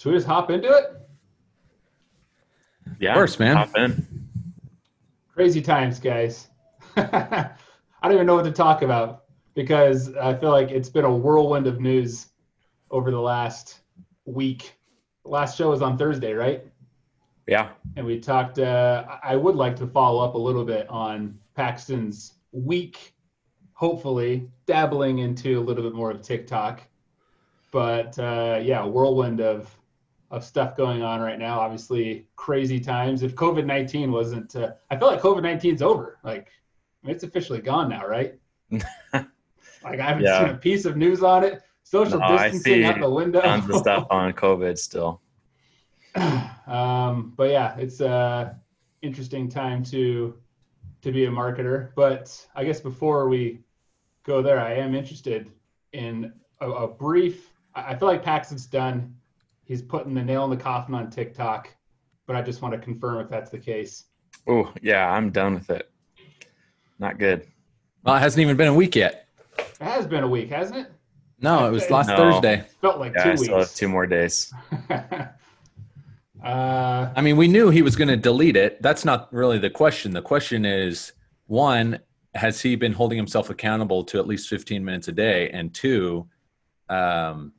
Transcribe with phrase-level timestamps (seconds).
[0.00, 0.98] should we just hop into it?
[3.00, 3.10] Yeah.
[3.10, 3.56] Of course, man.
[3.56, 4.08] Hop in.
[5.34, 6.48] Crazy times, guys.
[6.96, 7.50] I
[8.02, 11.66] don't even know what to talk about because I feel like it's been a whirlwind
[11.66, 12.28] of news
[12.90, 13.80] over the last
[14.24, 14.72] week.
[15.24, 16.64] The last show was on Thursday, right?
[17.46, 17.68] Yeah.
[17.96, 18.58] And we talked.
[18.58, 23.12] Uh, I would like to follow up a little bit on Paxton's week,
[23.74, 26.80] hopefully dabbling into a little bit more of TikTok.
[27.70, 29.76] But uh, yeah, whirlwind of
[30.30, 31.58] of stuff going on right now.
[31.60, 33.22] Obviously, crazy times.
[33.22, 36.18] If COVID nineteen wasn't, uh, I feel like COVID 19 is over.
[36.22, 36.48] Like,
[37.02, 38.38] I mean, it's officially gone now, right?
[38.70, 40.46] like, I haven't Yeah.
[40.46, 41.62] seen a piece of news on it.
[41.82, 43.40] Social No, distancing out the window.
[43.40, 45.20] Tons of stuff on COVID still.
[46.66, 48.56] um, but yeah, it's a
[49.02, 50.34] interesting time to
[51.02, 51.90] to be a marketer.
[51.96, 53.60] But I guess before we
[54.24, 55.50] go there, I am interested
[55.92, 57.52] in a, a brief.
[57.74, 59.16] I I feel like Paxton's done.
[59.70, 61.72] He's putting the nail in the coffin on TikTok,
[62.26, 64.06] but I just want to confirm if that's the case.
[64.48, 65.88] Oh, yeah, I'm done with it.
[66.98, 67.46] Not good.
[68.02, 69.28] Well, it hasn't even been a week yet.
[69.56, 70.92] It has been a week, hasn't it?
[71.40, 72.16] No, it was last No.
[72.16, 72.64] Thursday.
[72.80, 73.74] Felt like Yeah, I two still have weeks.
[73.74, 74.52] two more days.
[76.44, 78.82] uh, I mean, we knew he was going to delete it.
[78.82, 80.10] That's not really the question.
[80.10, 81.12] The question is
[81.46, 82.00] one,
[82.34, 85.48] has he been holding himself accountable to at least 15 minutes a day?
[85.50, 86.26] And two,
[86.88, 87.52] um,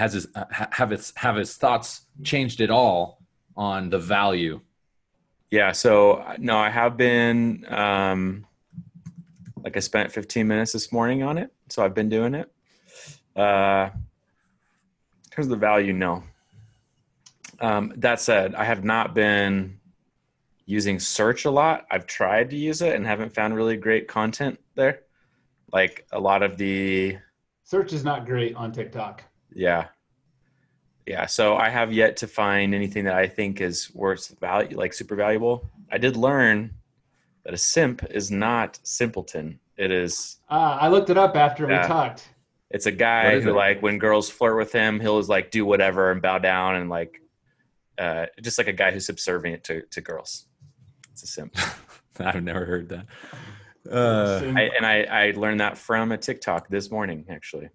[0.00, 3.20] has his uh, have his have his thoughts changed at all
[3.54, 4.60] on the value?
[5.50, 8.46] Yeah, so no, I have been um
[9.62, 12.50] like I spent 15 minutes this morning on it, so I've been doing it.
[13.36, 16.24] Uh in terms of the value, no.
[17.60, 19.78] Um, that said, I have not been
[20.64, 21.86] using search a lot.
[21.90, 25.02] I've tried to use it and haven't found really great content there.
[25.72, 27.18] Like a lot of the
[27.64, 29.24] search is not great on TikTok.
[29.54, 29.86] Yeah.
[31.06, 31.26] Yeah.
[31.26, 35.16] So I have yet to find anything that I think is worth value, like super
[35.16, 35.68] valuable.
[35.90, 36.72] I did learn
[37.44, 39.58] that a simp is not simpleton.
[39.76, 41.82] It is, Uh, I looked it up after Yeah.
[41.82, 42.28] we talked.
[42.70, 43.54] it's a guy who it?
[43.54, 46.88] like when girls flirt with him, he'll just like do whatever and bow down and
[46.90, 47.20] like,
[47.98, 50.46] uh, just like a guy who's subservient to, to girls.
[51.12, 51.56] It's a simp.
[52.20, 53.06] I've never heard that.
[53.90, 57.70] Uh, I, and I, I learned that from a TikTok this morning, actually.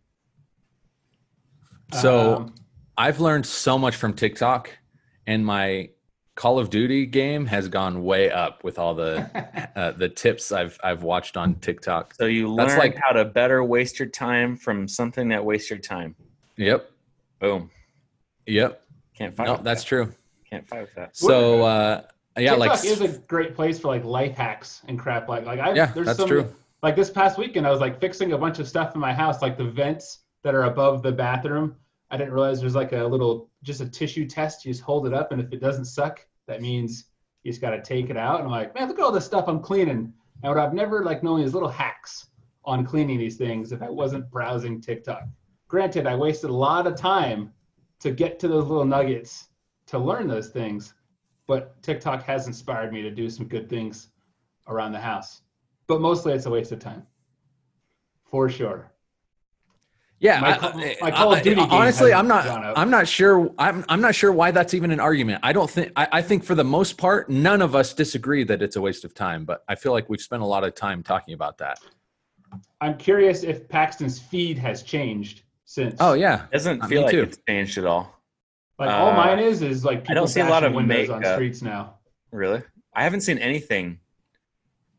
[1.93, 2.55] So Um,
[2.97, 4.69] I've learned so much from TikTok,
[5.27, 5.89] and my
[6.35, 9.29] Call of Duty game has gone way up with all the
[9.75, 12.13] uh, the tips I've I've watched on TikTok.
[12.15, 15.69] So you That's learn like- how to better waste your time from something that wastes
[15.69, 16.15] your time.
[16.57, 16.89] Yep,
[17.39, 17.69] Boom.
[18.45, 18.81] yep.
[19.17, 19.87] Can't fight No, with that's that.
[19.87, 20.13] true.
[20.49, 21.15] Can't fight with that.
[21.17, 22.01] So uh,
[22.37, 25.27] yeah, TikTok like is a great place for like life hacks and crap.
[25.29, 26.53] Like like I Yeah, there's that's some true.
[26.83, 29.41] like this past weekend I was like fixing a bunch of stuff in my house,
[29.41, 31.75] like the vents that are above the bathroom.
[32.11, 34.63] I didn't realize there's like a little just a tissue test.
[34.63, 37.05] You just hold it up, and if it doesn't suck, that means
[37.41, 38.41] you just got to take it out.
[38.41, 40.13] And I'm like, man, look at all this stuff I'm cleaning.
[40.43, 42.27] And what I've never like known these little hacks
[42.63, 45.23] on cleaning these things if I wasn't browsing TikTok.
[45.67, 47.51] Granted, I wasted a lot of time
[48.01, 49.47] to get to those little nuggets
[49.87, 50.93] to learn those things,
[51.47, 54.09] but TikTok has inspired me to do some good things
[54.67, 55.41] around the house.
[55.87, 57.07] But mostly it's a waste of time.
[58.25, 58.91] For sure.
[60.19, 60.39] Yeah.
[60.39, 62.45] My I- Call- I- of Duty game honestly, I'm not.
[62.77, 63.51] I'm not sure.
[63.57, 65.39] I'm I'm not sure why that's even an argument.
[65.43, 65.91] I don't think.
[65.95, 69.03] I, I think for the most part, none of us disagree that it's a waste
[69.05, 69.45] of time.
[69.45, 71.79] But I feel like we've spent a lot of time talking about that.
[72.81, 75.95] I'm curious if Paxton's feed has changed since.
[75.99, 76.45] Oh yeah.
[76.51, 77.23] doesn't Uh, feel like too.
[77.23, 78.13] it's changed at all.
[78.79, 81.09] Like all uh, mine is is like people I don't see a lot of windows
[81.09, 81.35] on makeup.
[81.35, 81.95] streets now.
[82.31, 82.61] Really?
[82.93, 83.99] I haven't seen anything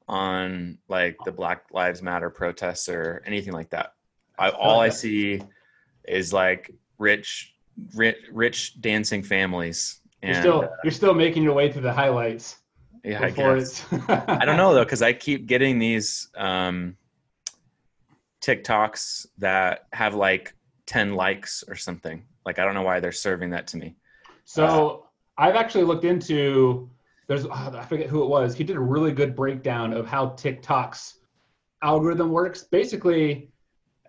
[0.09, 3.93] on like the Black Lives Matter protests or anything like that.
[4.39, 5.41] I, all I see
[6.07, 7.55] is like rich,
[7.95, 10.01] rich, rich dancing families.
[10.23, 12.59] You're still uh, you're still making your way through the highlights
[13.07, 13.87] yeah, I guess.
[14.09, 16.97] I don't know though, because I keep getting these um,
[18.43, 20.55] TikToks that have like
[20.87, 22.25] ten likes or something.
[22.45, 23.95] Like I don't know why they're serving that to me.
[24.45, 25.07] So
[25.39, 26.91] I've actually looked into.
[27.29, 28.57] There's ah, I forget who it was.
[28.57, 31.21] He did a really good breakdown of how TikTok's
[31.83, 32.65] algorithm works.
[32.65, 33.51] Basically,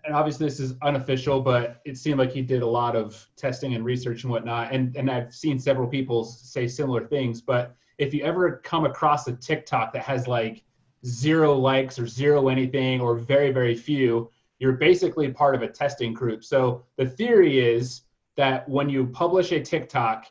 [0.06, 3.74] and obviously this is unofficial, but it seemed like he did a lot of testing
[3.76, 4.72] and research and whatnot.
[4.72, 7.42] And and I've seen several people say similar things.
[7.42, 10.64] But if you ever come across a TikTok that has like
[11.06, 14.30] zero likes or zero anything or very very few,
[14.60, 16.44] you're basically part of a testing group.
[16.44, 18.02] So the theory is
[18.36, 20.26] that when you publish a TikTok,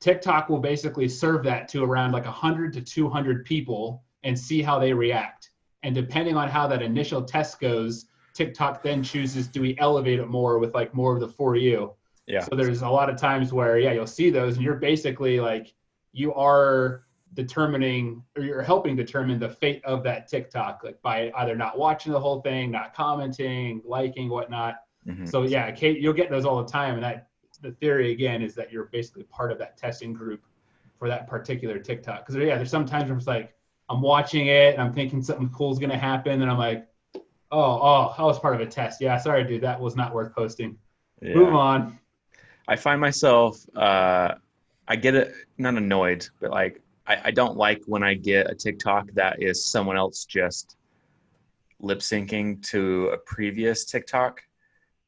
[0.00, 4.78] TikTok will basically serve that to around like 100 to 200 people and see how
[4.78, 5.50] they react.
[5.82, 10.28] And depending on how that initial test goes, TikTok then chooses do we elevate it
[10.28, 11.94] more with like more of the for you.
[12.26, 12.40] Yeah.
[12.40, 15.74] So there's a lot of times where yeah, you'll see those, and you're basically like
[16.12, 17.04] you are
[17.34, 22.12] determining or you're helping determine the fate of that TikTok, like by either not watching
[22.12, 24.76] the whole thing, not commenting, liking, whatnot.
[25.06, 25.28] Mhm.
[25.28, 27.28] So yeah, Kate, you'll get those all the time, and that
[27.62, 30.42] the theory again is that you're basically part of that testing group
[30.98, 32.26] for that particular TikTok.
[32.26, 33.54] Because yeah, there's sometimes where it's like
[33.88, 36.86] I'm watching it and I'm thinking something cool is gonna happen, and I'm like,
[37.50, 39.00] oh, oh, I was part of a test.
[39.00, 40.76] Yeah, sorry, dude, that was not worth posting.
[41.20, 41.34] Yeah.
[41.34, 41.98] Move on.
[42.68, 44.34] I find myself, uh,
[44.86, 48.54] I get it, not annoyed, but like, I, I don't like when I get a
[48.54, 50.76] TikTok that is someone else just
[51.80, 54.42] lip syncing to a previous TikTok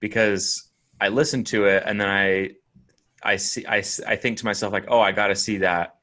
[0.00, 2.50] because I listen to it and then I,
[3.22, 5.96] I see, I, I think to myself like, oh, I got to see that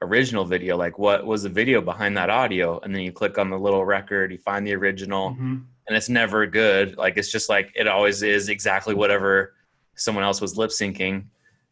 [0.00, 0.76] original video.
[0.76, 2.78] Like, what was the video behind that audio?
[2.80, 5.64] And then you click on the little record, you find the original, Mhm.
[5.86, 6.96] And it's never good.
[6.96, 9.54] Like it's just like it always is exactly whatever
[9.94, 11.24] someone else was lip syncing.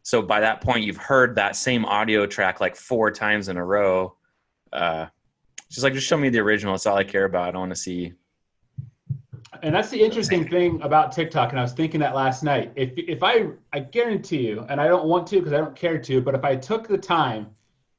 [0.03, 3.65] So by that point, you've heard that same audio track like four times in a
[3.65, 4.15] row.
[4.71, 5.07] Uh,
[5.69, 6.73] just like just show me the original.
[6.73, 7.47] That's all I care about.
[7.47, 8.13] I don't want to see.
[9.61, 11.51] And that's the interesting thing about TikTok.
[11.51, 12.73] And I was thinking that last night.
[12.75, 15.97] If if I I guarantee you, and I don't want to because I don't care
[15.97, 17.47] to, but if I took the time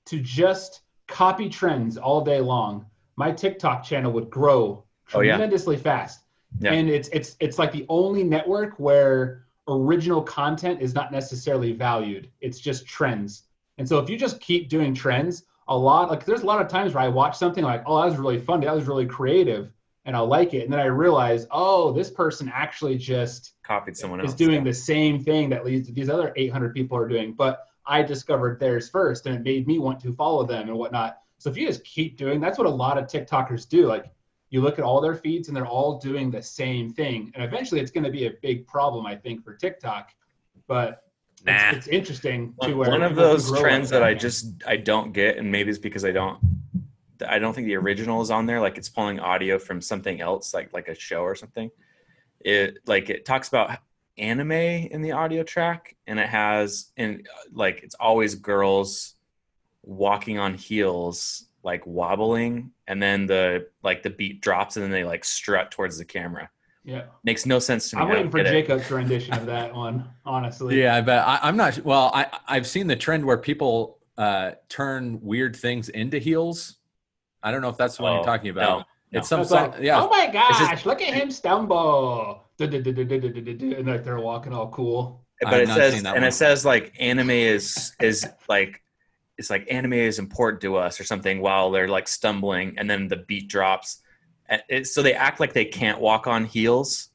[0.06, 5.32] to just copy trends all day long, my TikTok channel would grow Oh, yeah.
[5.32, 6.20] tremendously fast.
[6.60, 6.72] Yeah.
[6.72, 12.30] And it's it's it's like the only network where original content is not necessarily valued.
[12.40, 13.44] It's just trends.
[13.78, 16.68] And so if you just keep doing trends, a lot like there's a lot of
[16.68, 19.72] times where I watch something like, oh, that was really funny, that was really creative,
[20.04, 20.62] and I'll like it.
[20.64, 24.30] And then I realize, oh, this person actually just Copied someone else.
[24.30, 27.32] is doing the same thing that these these other 800 people are doing.
[27.32, 31.18] But I discovered theirs first, and it made me want to follow them and whatnot.
[31.38, 33.86] So if you just keep doing, that's what a lot of TikTokers do.
[33.86, 34.06] Like
[34.54, 37.80] you look at all their feeds, and they're all doing the same thing, and eventually
[37.80, 40.10] it's going to be a big problem, I think, for TikTok.
[40.68, 41.00] But
[41.44, 41.70] Nah.
[41.70, 45.12] it's, it's interesting to One, where one of those trends that I just I don't
[45.12, 46.38] get, and maybe it's because I don't.
[47.28, 48.60] I don't think the original is on there.
[48.60, 51.70] Like it's pulling audio from something else, like like a show or something.
[52.40, 53.78] It like it talks about
[54.16, 59.14] anime in the audio track, and it has and uh, like it's always girls
[59.82, 65.04] walking on heels, like wobbling, and then the like the beat drops, and then they
[65.04, 66.48] like strut towards the camera.
[66.86, 68.02] Yeah, Makes no sense to me.
[68.02, 68.50] I'm waiting for get it.
[68.50, 70.06] Jacob's rendition of that one.
[70.26, 71.26] Honestly, Yeah, I bet.
[71.26, 71.78] I, I'm not.
[71.82, 76.76] Well, I I've seen the trend where people uh, turn weird things into heels.
[77.42, 78.80] I don't know if that's the one Oh, you're talking about.
[79.12, 79.70] no, It's some It's song.
[79.72, 80.02] like, yeah.
[80.02, 80.58] Oh my gosh!
[80.58, 82.42] just- look at him stumble.
[82.60, 85.24] And like they're walking all cool.
[85.40, 86.28] but I've it not says seen that and one.
[86.28, 88.82] it says like anime is is like
[89.38, 93.08] it's like anime is important to us or something while they're like stumbling and then
[93.08, 94.00] the beat drops
[94.68, 97.08] it, so they act like they can't walk on heels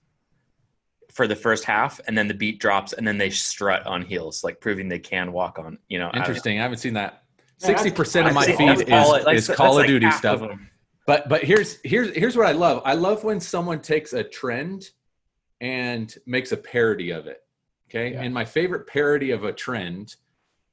[1.12, 4.44] for the first half and then the beat drops and then they strut on heels
[4.44, 6.22] like proving they can walk on you know I don't know.
[6.22, 6.60] Interesting.
[6.60, 7.24] I haven't seen that.
[7.58, 9.76] Sixty that's- percent of my That's- feed that's all is, it- like, is that's Call
[9.76, 10.42] like of Duty stuff.
[10.42, 10.60] of.
[11.06, 12.82] But but here's here's here's what I love.
[12.86, 14.90] I love when someone takes a trend
[15.60, 17.42] and makes a parody of it.
[17.90, 18.22] Okay, Yeah.
[18.22, 20.16] and my favorite parody of a trend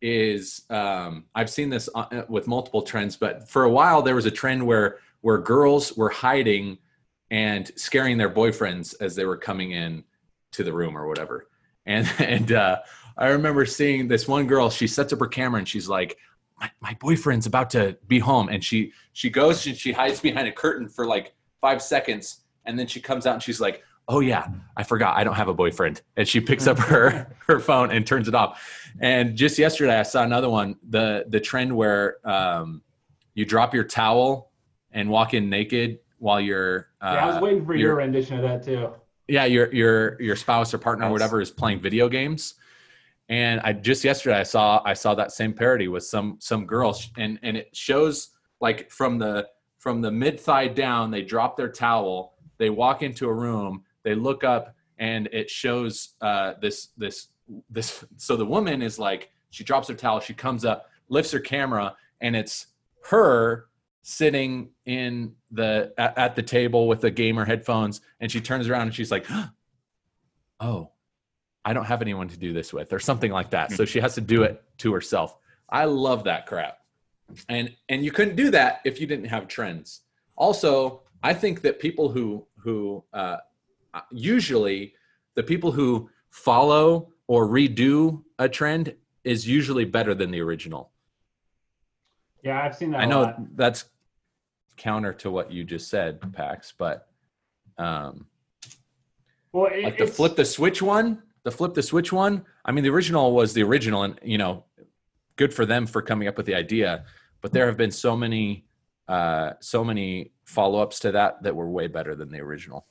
[0.01, 4.27] is um, I've seen this uh, with multiple trends, but for a while there was
[4.27, 6.79] a trend where where girls were hiding
[7.31, 10.05] and scaring their boyfriends as they were coming in
[10.53, 11.49] to the room or whatever.
[11.89, 12.79] And and uh,
[13.17, 14.71] I remember seeing this one girl.
[14.71, 16.19] She sets up her camera and she's like,
[16.59, 20.49] "My, my boyfriend's about to be home," and she she goes and she hides behind
[20.49, 24.21] a curtain for like five seconds, and then she comes out and she's like, "Oh
[24.21, 25.17] yeah, I forgot.
[25.17, 28.35] I don't have a boyfriend." And she picks up her her phone and turns it
[28.35, 28.63] off.
[29.01, 30.77] And just yesterday, I saw another one.
[30.89, 32.83] The the trend where um,
[33.35, 34.51] you drop your towel
[34.93, 38.43] and walk in naked while you're uh, yeah, I was waiting for your rendition of
[38.43, 38.91] that too.
[39.29, 42.55] yeah your your your spouse or partner or whatever is playing video games
[43.29, 47.11] and i just yesterday i saw i saw that same parody with some some girls
[47.19, 49.47] and and it shows like from the
[49.79, 54.15] from the mid thigh down they drop their towel they walk into a room they
[54.15, 57.29] look up and it shows uh this this
[57.69, 61.41] this so the woman is like she drops her towel she comes up lifts her
[61.41, 62.69] camera and it's
[63.11, 63.67] her
[64.03, 68.83] sitting in the at, at the table with the gamer headphones and she turns around
[68.83, 69.27] and she's like
[70.61, 70.89] oh
[71.65, 73.73] i don't have anyone to do this with or something like that.
[73.73, 75.37] So she has to do it to herself.
[75.69, 76.79] I love that crap.
[77.49, 80.03] And and you couldn't do that if you didn't have trends.
[80.37, 83.39] Also i think that people who who uh,
[84.11, 84.95] usually
[85.35, 90.93] the people who follow or redo a trend is usually better than the original
[92.43, 93.01] Yeah, I've seen that.
[93.01, 93.87] I know that's
[94.77, 97.09] counter to what you just said, Pax, but
[97.79, 98.27] um,
[99.53, 102.85] Well, it, like the flip the switch one, the flip the switch one, I mean,
[102.85, 104.65] the original was the original, and you know,
[105.37, 107.05] good for them for coming up with the idea.
[107.41, 108.67] But there have been so many,
[109.09, 112.87] uh, so many follow ups to that that were way better than the original.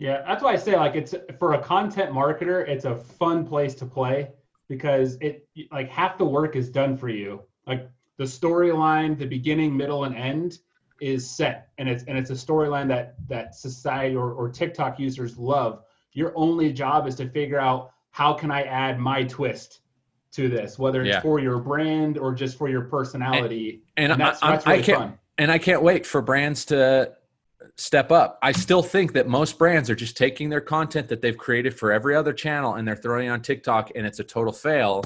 [0.00, 3.74] Yeah, that's why I say like it's for a content marketer, it's a fun place
[3.76, 4.30] to play
[4.66, 7.42] because it like half the work is done for you.
[7.66, 10.58] Like the storyline, the beginning, middle, and end
[11.02, 15.36] is set, and it's and it's a storyline that that society or, or TikTok users
[15.36, 15.82] love.
[16.14, 19.80] Your only job is to figure out how can I add my twist
[20.32, 21.20] to this, whether it's Yeah.
[21.20, 23.82] for your brand or just for your personality.
[23.98, 25.18] And, And that's, I, that's really I can't, fun.
[25.38, 27.12] and I can't wait for brands to
[27.76, 28.38] step up.
[28.42, 31.92] I still think that most brands are just taking their content that they've created for
[31.92, 35.04] every other channel and they're throwing it on TikTok and it's a total fail.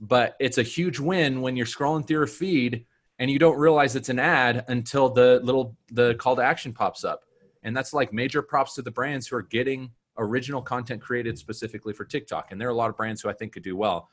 [0.00, 2.86] But it's a huge win when you're scrolling through a feed
[3.18, 7.04] and you don't realize it's an ad until the little the call to action pops
[7.04, 7.24] up.
[7.64, 11.92] And that's like major props to the brands who are getting original content created specifically
[11.92, 12.52] for TikTok.
[12.52, 14.08] And there are a lot of brands who I think could do well.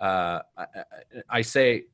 [0.00, 0.84] Uh, I, I,
[1.28, 1.84] I say,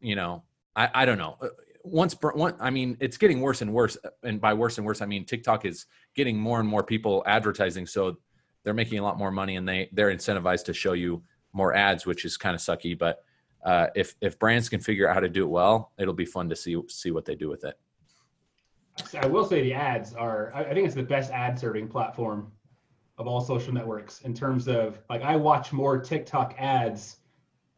[0.00, 0.42] you know,
[0.76, 1.38] I, I don't know.
[1.84, 2.16] Uh, Once,
[2.60, 3.96] I mean, it's getting worse and worse.
[4.22, 7.86] And by worse and worse, I mean TikTok is getting more and more people advertising,
[7.86, 8.16] so
[8.62, 11.22] they're making a lot more money, and they they're incentivized to show you
[11.52, 12.98] more ads, which is kind of sucky.
[12.98, 13.22] But
[13.64, 16.48] uh, if if brands can figure out how to do it well, it'll be fun
[16.48, 17.78] to see see what they do with it.
[19.20, 20.52] I will say the ads are.
[20.54, 22.52] I think it's the best ad serving platform
[23.18, 27.18] of all social networks in terms of like I watch more TikTok ads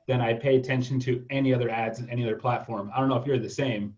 [0.06, 2.90] than I pay attention to any other ads in any other platform.
[2.94, 3.96] I don't know if you're the same.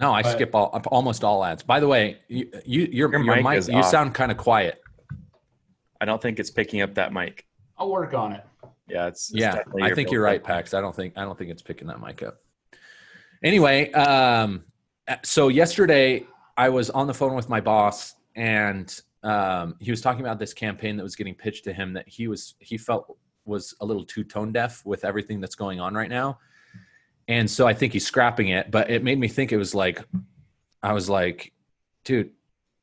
[0.00, 1.62] No, I But- skip all almost all ads.
[1.62, 3.84] By the way, you, you your Your your, mic mic, is you off.
[3.90, 4.80] sound kind of quiet.
[6.00, 7.46] I don't think it's picking up that mic.
[7.76, 8.44] I'll work on it.
[8.88, 11.38] Yeah, it's, it's yeah definitely i think you're right pax i don't think i don't
[11.38, 12.40] think it's picking that mic up
[13.44, 14.64] anyway um
[15.22, 16.26] so yesterday
[16.56, 20.52] i was on the phone with my boss and um he was talking about this
[20.52, 23.16] campaign that was getting pitched to him that he was he felt
[23.50, 26.38] was a little too tone deaf with everything that's going on right now
[27.28, 30.02] and so i think he's scrapping it but it made me think it was like
[30.82, 31.52] i was like
[32.04, 32.30] dude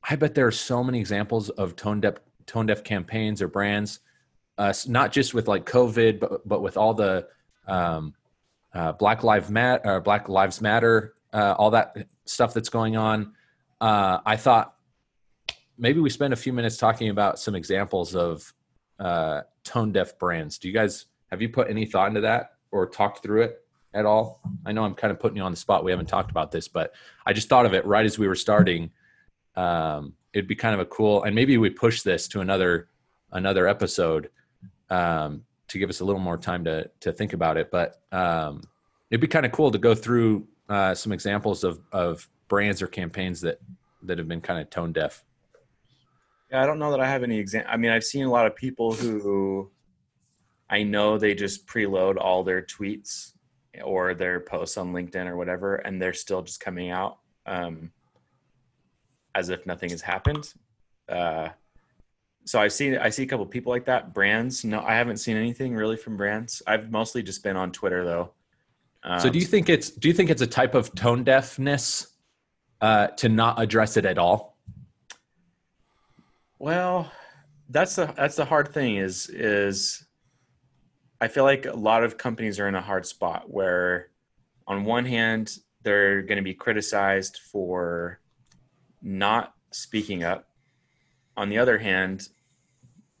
[0.08, 2.14] i bet there are so many examples of tone deaf
[2.46, 4.00] tone deaf campaigns or brands
[4.58, 7.28] uh, not just with like COVID, but but with all the
[7.66, 8.12] um,
[8.74, 11.96] uh, Black Lives Matter, or Black Lives Matter, uh, all that
[12.26, 13.32] stuff that's going on.
[13.80, 14.74] Uh, I thought
[15.78, 18.52] maybe we spend a few minutes talking about some examples of
[18.98, 20.58] uh, tone deaf brands.
[20.58, 23.64] Do you guys have you put any thought into that or talked through it
[23.94, 24.40] at all?
[24.64, 25.84] I know I'm kind of putting you on the spot.
[25.84, 26.94] We haven't talked about this, but
[27.26, 28.90] I just thought of it right as we were starting.
[29.56, 32.88] Um, it'd be kind of a cool, and maybe we push this to another
[33.32, 34.30] another episode
[34.90, 37.70] um, to give us a little more time to to think about it.
[37.70, 38.62] But um,
[39.10, 42.86] it'd be kind of cool to go through uh, some examples of of brands or
[42.86, 43.60] campaigns that
[44.02, 45.24] that have been kind of tone deaf.
[46.50, 47.70] Yeah, I don't know that I have any example.
[47.72, 49.70] I mean, I've seen a lot of people who
[50.70, 53.32] I know they just preload all their tweets
[53.82, 57.92] or their posts on LinkedIn or whatever, and they're still just coming out um,
[59.34, 60.52] as if nothing has happened.
[61.08, 61.48] Uh,
[62.44, 64.14] so I've seen I see a couple people like that.
[64.14, 66.62] Brands, no, I haven't seen anything really from brands.
[66.66, 68.32] I've mostly just been on Twitter though.
[69.02, 72.08] Um, so do you think it's do you think it's a type of tone deafness
[72.80, 74.57] uh, to not address it at all?
[76.58, 77.10] Well,
[77.70, 80.04] that's the that's the hard thing is is
[81.20, 84.08] I feel like a lot of companies are in a hard spot where
[84.66, 88.20] on one hand they're going to be criticized for
[89.02, 90.48] not speaking up.
[91.36, 92.28] On the other hand,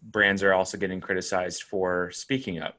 [0.02, 2.76] brands are also getting criticized for speaking up.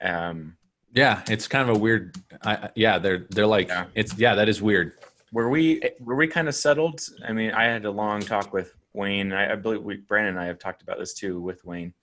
[0.00, 0.56] Um,
[0.94, 2.16] Yeah, it's kind of a weird.
[2.44, 3.86] I, yeah, they're they're like Yeah.
[3.94, 4.92] it's yeah that is weird.
[5.32, 7.00] were we were we kind of settled?
[7.26, 9.32] I mean, I had a long talk with Wayne.
[9.32, 11.94] I, I believe we, Brandon and I have talked about this too with Wayne.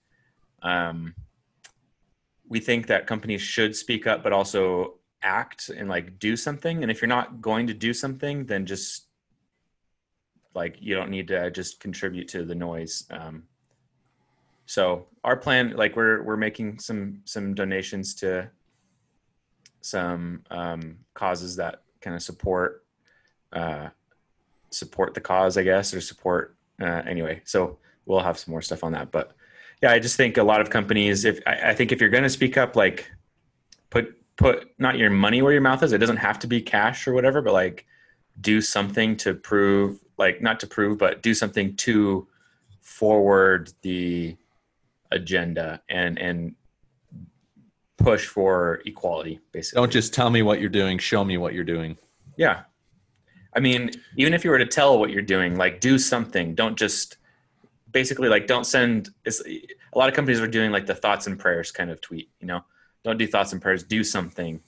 [0.62, 1.14] Um,
[2.48, 6.82] we think that companies should speak up, but also act and like do something.
[6.82, 9.06] And if you're not going to do something, then just
[10.54, 13.04] like you don't need to just contribute to the noise.
[13.10, 13.44] Um,
[14.66, 18.50] so our plan, like we're we're making some some donations to
[19.80, 22.84] some um, causes that kind of support
[23.52, 23.88] uh,
[24.70, 27.40] support the cause, I guess, or support uh, anyway.
[27.44, 29.10] So we'll have some more stuff on that.
[29.10, 29.32] But
[29.82, 32.22] yeah, I just think a lot of companies, if I, I think if you're going
[32.24, 33.10] to speak up, like
[33.90, 35.92] put put not your money where your mouth is.
[35.92, 37.86] It doesn't have to be cash or whatever, but like
[38.40, 42.26] do something to prove, like not to prove, but do something to
[42.80, 44.36] forward the
[45.12, 46.54] agenda and and
[47.98, 50.96] push for equality basically Don't just tell me what you're doing.
[50.98, 51.98] Show me what you're doing.
[52.36, 52.62] yeah.
[53.54, 56.54] I mean, even if you were to tell what you're doing, like do something.
[56.54, 57.16] Don't just
[57.90, 59.42] basically like don't send it's
[59.92, 62.30] a lot of companies are doing like the thoughts and prayers kind of tweet.
[62.40, 62.64] You know,
[63.04, 64.60] don't do thoughts and prayers, do something.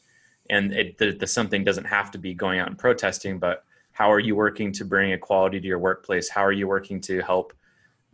[0.51, 4.11] And it, the, the something doesn't have to be going out and protesting, but how
[4.11, 6.29] are you working to bring equality to your workplace?
[6.29, 7.53] How are you working to help,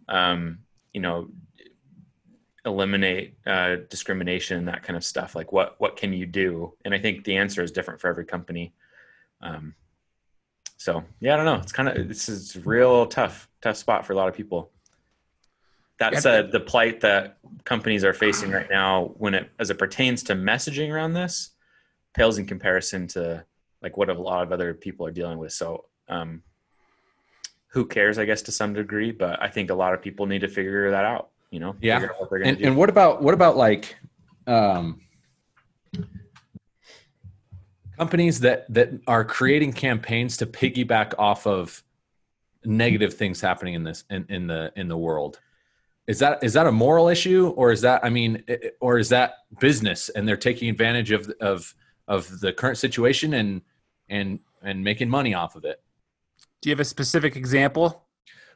[0.08, 0.58] um,
[0.92, 1.30] you know,
[2.66, 5.34] eliminate uh, discrimination, and that kind of stuff?
[5.34, 6.74] Like, what what can you do?
[6.84, 8.74] And I think the answer is different for every company.
[9.40, 9.74] Um,
[10.78, 11.56] so yeah, I don't know.
[11.56, 14.70] It's kind of this is real tough, tough spot for a lot of people.
[15.98, 20.22] That said, the plight that companies are facing right now, when it as it pertains
[20.24, 21.50] to messaging around this,
[22.14, 23.44] pales in comparison to
[23.82, 25.52] like what a lot of other people are dealing with.
[25.52, 26.42] So, um,
[27.66, 28.16] who cares?
[28.16, 30.92] I guess to some degree, but I think a lot of people need to figure
[30.92, 31.30] that out.
[31.50, 32.06] You know, Yeah.
[32.18, 33.96] what And, and what about what about like
[34.46, 35.00] um,
[37.98, 41.82] companies that that are creating campaigns to piggyback off of
[42.64, 45.40] negative things happening in this in, in the in the world?
[46.06, 48.42] Is that is that a moral issue, or is that I mean,
[48.80, 51.74] or is that business and they're taking advantage of of
[52.06, 53.62] of the current situation and
[54.08, 55.82] and and making money off of it?
[56.62, 58.04] Do you have a specific example?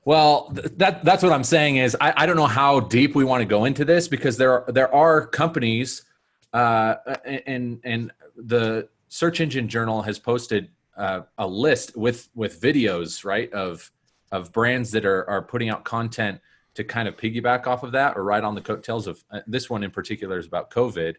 [0.04, 3.24] Well, th- that that's what I'm saying is I, I don't know how deep we
[3.24, 6.04] want to go into this because there are, there are companies
[6.52, 6.94] uh,
[7.46, 13.52] and and the search engine journal has posted uh, a list with with videos right
[13.52, 13.92] of
[14.30, 16.40] of brands that are are putting out content
[16.74, 19.68] to kind of piggyback off of that or ride on the coattails of uh, this
[19.68, 21.16] one in particular is about COVID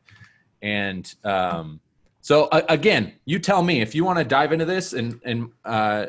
[0.64, 1.80] and um,
[2.22, 5.52] so uh, again you tell me if you want to dive into this and and
[5.64, 6.08] uh,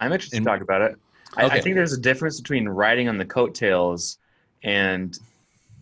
[0.00, 0.96] I'm interested in- to talk about it.
[1.36, 4.18] I, I think there's a difference between riding on the coattails
[4.64, 5.16] and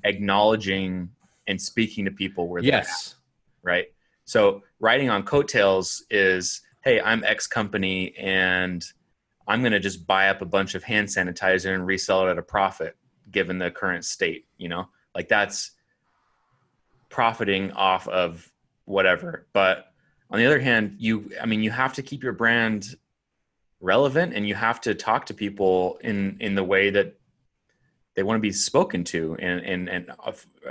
[0.04, 1.08] acknowledging
[1.46, 3.14] and speaking to people where they're at, yes
[3.62, 3.86] right?
[4.24, 8.84] So riding on coattails is, hey, I'm X company and
[9.46, 12.38] I'm going to just buy up a bunch of hand sanitizer and resell it at
[12.38, 12.96] a profit,
[13.30, 14.46] given the current state.
[14.58, 15.72] You know, like that's
[17.08, 18.50] profiting off of
[18.84, 19.46] whatever.
[19.52, 19.86] But
[20.30, 22.94] on the other hand, you, I mean, you have to keep your brand
[23.80, 27.14] relevant and you have to talk to people in in the way that
[28.16, 30.10] they want to be spoken to and and and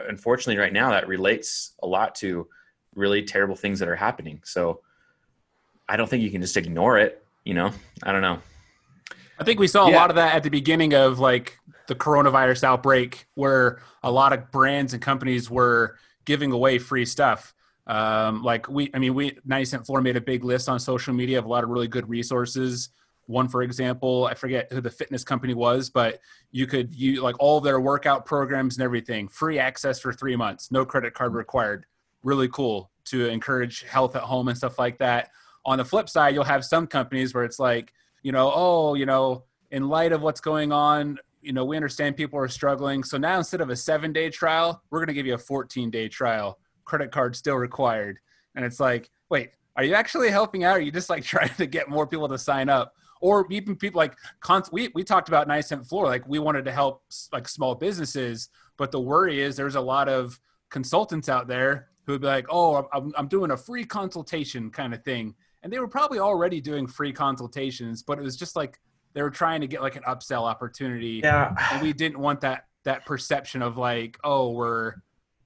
[0.10, 2.48] unfortunately right now that relates a lot to
[2.98, 4.82] really terrible things that are happening so
[5.88, 7.72] i don't think you can just ignore it you know
[8.04, 8.40] i don't know
[9.40, 12.64] I think we saw a lot of that at the beginning of like the coronavirus
[12.64, 17.54] outbreak, where a lot of brands and companies were giving away free stuff.
[17.86, 21.14] Um, like we, I mean, we 90 Cent Floor made a big list on social
[21.14, 22.90] media of a lot of really good resources.
[23.28, 26.20] One, for example, I forget who the fitness company was, but
[26.52, 30.36] you could you like all of their workout programs and everything, free access for three
[30.36, 31.86] months, no credit card required.
[32.28, 35.30] Really cool to encourage health at home and stuff like that.
[35.66, 39.06] On the flip side, you'll have some companies where it's like, you know, oh, you
[39.06, 43.02] know, in light of what's going on, you know, we understand people are struggling.
[43.02, 45.90] So now instead of a seven day trial, we're going to give you a 14
[45.90, 46.60] day trial.
[46.84, 48.20] Credit card still required.
[48.56, 50.76] And it's like, wait, are you actually helping out?
[50.76, 52.94] Or are you just like trying to get more people to sign up?
[53.22, 54.18] Or even people like,
[54.74, 58.50] we, we talked about Nice Cent Floor, like we wanted to help like small businesses.
[58.76, 62.48] But the worry is there's a lot of consultants out there who would be like,
[62.50, 65.36] oh, I'm, I'm doing a free consultation kind of thing.
[65.62, 68.80] And they were probably already doing free consultations but it was just like
[69.14, 71.22] they were trying to get like an upsell opportunity.
[71.24, 71.54] Yeah.
[71.72, 74.94] And we didn't want that that perception of like oh we're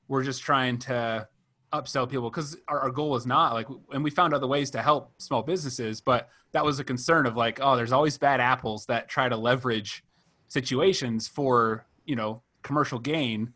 [0.07, 1.27] we're just trying to
[1.73, 4.81] upsell people because our, our goal is not like and we found other ways to
[4.81, 8.85] help small businesses but that was a concern of like oh there's always bad apples
[8.87, 10.03] that try to leverage
[10.49, 13.53] situations for you know commercial gain.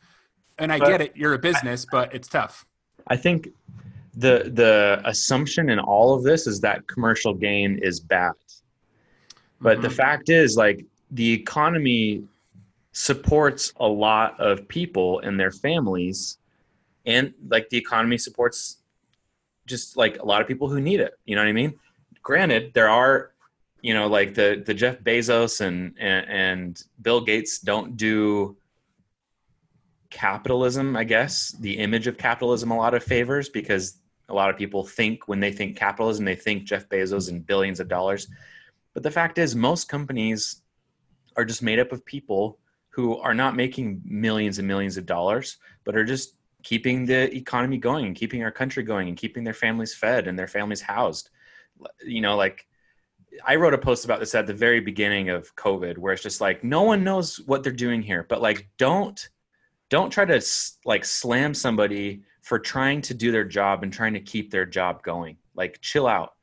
[0.57, 2.65] And i But get it you're a business but it's tough
[3.07, 3.49] i think
[4.15, 8.31] the the assumption in all of this is that commercial gain is bad.
[9.59, 9.95] But the Mhm.
[9.95, 12.23] fact is like the economy
[12.93, 16.37] supports a lot of people and their families
[17.05, 18.77] and like the economy supports
[19.67, 21.13] just like a lot of people who need it.
[21.25, 21.73] You know what i mean?
[22.23, 23.31] Granted there are
[23.81, 28.55] you know like the the jeff bezos and and, and bill gates don't do
[30.09, 34.57] capitalism i guess the image of capitalism a lot of favors because a lot of
[34.57, 38.27] people think when they think capitalism they think jeff bezos and billions of dollars.
[38.93, 40.61] But the fact is most companies
[41.35, 45.57] are just made up of people who are not making millions and millions of dollars
[45.83, 49.53] but are just keeping the economy going and keeping our country going and keeping their
[49.53, 51.29] families fed and their families housed.
[52.03, 52.65] You know like
[53.45, 56.39] i wrote a post about this at the very beginning of covid where it's just
[56.39, 59.27] like no one knows what they're doing here but like don't
[59.89, 60.41] don't try to
[60.85, 65.01] like slam somebody for trying to do their job and trying to keep their job
[65.03, 66.33] going like chill out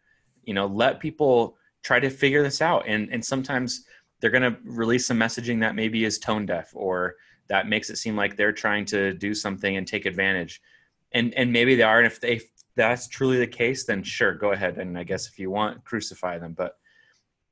[0.45, 3.85] you know let people try to figure this out and and sometimes
[4.23, 7.17] they're going to release some messaging that maybe is tone deaf or
[7.49, 10.63] that makes it seem like they're trying to do something and take advantage.
[11.11, 11.99] And and maybe they are.
[11.99, 14.79] And if they if that's truly the case, then sure, go ahead.
[14.79, 16.55] And I guess if you want, crucify them.
[16.55, 16.77] But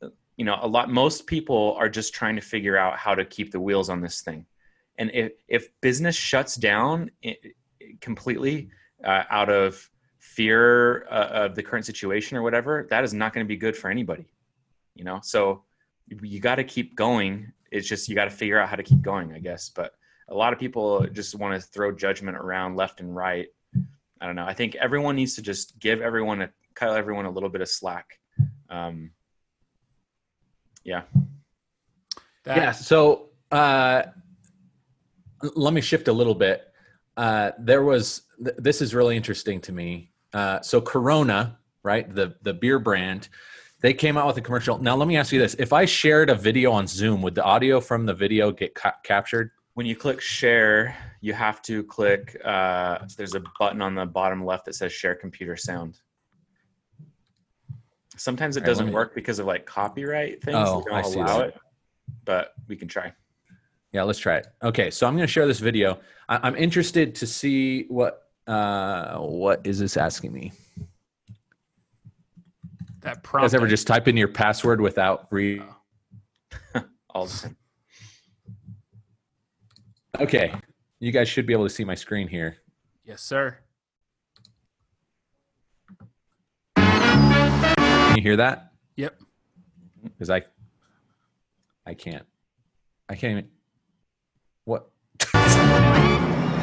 [0.01, 3.25] uh, you know, a lot most people are just trying to figure out how to
[3.25, 4.47] keep the wheels on this thing.
[5.01, 7.11] And if if business shuts down
[8.03, 8.69] completely
[9.03, 13.45] uh, out of fear uh, of the current situation or whatever, that is not going
[13.45, 14.27] to be good for anybody.
[14.95, 15.65] You know, so
[16.07, 17.51] you got to keep going.
[17.73, 19.71] It's just you got to figure out how to keep going, I guess.
[19.71, 19.95] But
[20.29, 23.49] a lot of people just want to throw judgment around left and right.
[24.21, 24.45] I don't know.
[24.45, 27.69] I think everyone needs to just give everyone a cut everyone a little bit of
[27.71, 28.19] slack.
[28.69, 29.13] Um,
[30.85, 31.03] yeah.
[32.45, 32.73] That- yeah.
[32.73, 34.03] So uh,
[35.43, 36.67] let me shift a little bit.
[37.17, 40.11] Uh, there was th- this is really interesting to me.
[40.33, 43.29] Uh, so Corona, right, the the beer brand,
[43.81, 44.79] they came out with a commercial.
[44.79, 47.45] Now let me ask you this: If I shared a video on Zoom, would the
[47.45, 49.51] audio from the video get ca- captured?
[49.75, 52.37] When you click share, you have to click.
[52.45, 56.01] Uh, there's a button on the bottom left that says share computer sound.
[58.17, 60.59] Sometimes it doesn't work because of like copyright things.
[60.61, 61.55] Oh, don't I allow it,
[62.25, 63.15] but we can try.
[63.93, 64.47] Yeah, let's try it.
[64.63, 65.99] Okay, so I'm going to share this video.
[66.29, 70.53] I- am interested to see what uh, what is this asking me.
[73.01, 73.43] That prompt.
[73.43, 75.63] You guys ever just type in your password without re?
[77.11, 77.55] All the.
[80.21, 80.55] Okay,
[80.99, 82.57] you guys should be able to see my screen here.
[83.05, 83.57] Yes, sir.
[86.77, 88.73] Can you hear that?
[88.97, 89.19] Yep.
[90.03, 90.43] Because I,
[91.87, 92.27] I can't.
[93.09, 93.49] I can't even.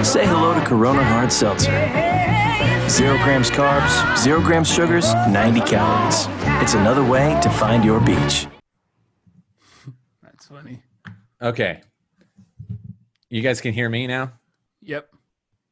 [0.03, 1.71] Say hello to Corona Hard Seltzer.
[2.87, 6.27] Zero grams carbs, zero grams sugars, 90 calories.
[6.63, 8.47] It's another way to find your beach.
[10.23, 10.84] That's funny.
[11.45, 11.81] Okay.
[13.29, 14.33] You guys can hear me now?
[14.81, 15.13] Yep.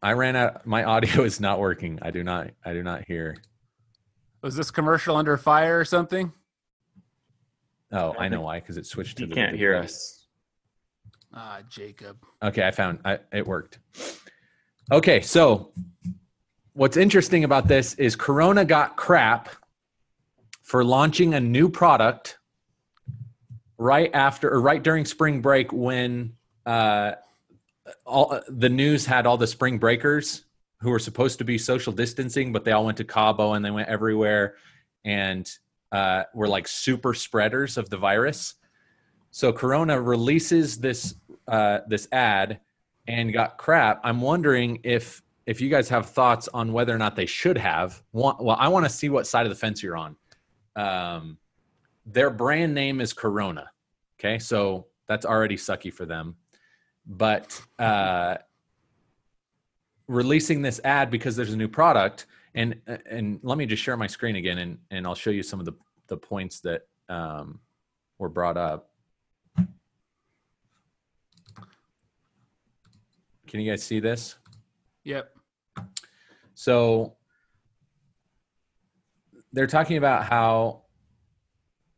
[0.04, 1.98] I ran out my audio is not working.
[2.04, 3.38] I do not I do not hear.
[4.44, 6.32] Was this commercial under fire or something?
[7.92, 10.28] Oh, I know why because it switched to you the can't hear us.
[11.34, 12.18] Ah, Jacob.
[12.44, 13.80] Okay, I found I, it worked.
[14.92, 15.72] Okay, so
[16.74, 19.50] what's interesting about this is Corona got crap
[20.62, 22.38] for launching a new product
[23.78, 26.34] right after or right during spring break when
[26.66, 27.14] uh,
[28.06, 30.46] all the news had all the spring breakers
[30.80, 33.72] who were supposed to be social distancing, but they all went to Cabo and they
[33.72, 34.56] went everywhere
[35.06, 35.50] and
[35.92, 38.56] uh, were like super spreaders of the virus.
[39.32, 41.16] So Corona releases this
[41.48, 42.60] uh, this ad
[43.08, 44.02] and got crap.
[44.04, 48.02] I'm wondering if if you guys have thoughts on whether or not they should have.
[48.14, 50.16] Well, I want to see what side of the fence you're on.
[50.76, 51.38] Um,
[52.06, 53.70] their brand name is Corona.
[54.20, 56.36] Okay, so that's already sucky for them.
[57.06, 58.38] But uh,
[60.08, 64.08] releasing this ad because there's a new product, and and let me just share my
[64.08, 65.74] screen again, and and I'll show you some of the
[66.08, 67.60] the points that um,
[68.18, 68.90] were brought up.
[73.48, 74.38] Can you guys see this?
[75.04, 75.32] Yep.
[76.56, 77.18] So
[79.52, 80.83] they're talking about how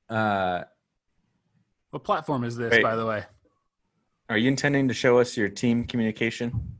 [0.09, 0.63] uh
[1.91, 2.83] What platform is this, Wait.
[2.83, 3.23] by the way?
[4.29, 6.73] Are you intending to show us your team communication?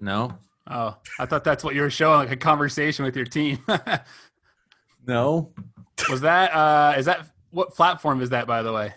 [0.00, 0.38] no
[0.70, 3.58] Oh, I thought that's what you were showing, like a conversation with your team.
[5.06, 5.52] no
[6.10, 8.94] Was that uh is that what platform is that by the way?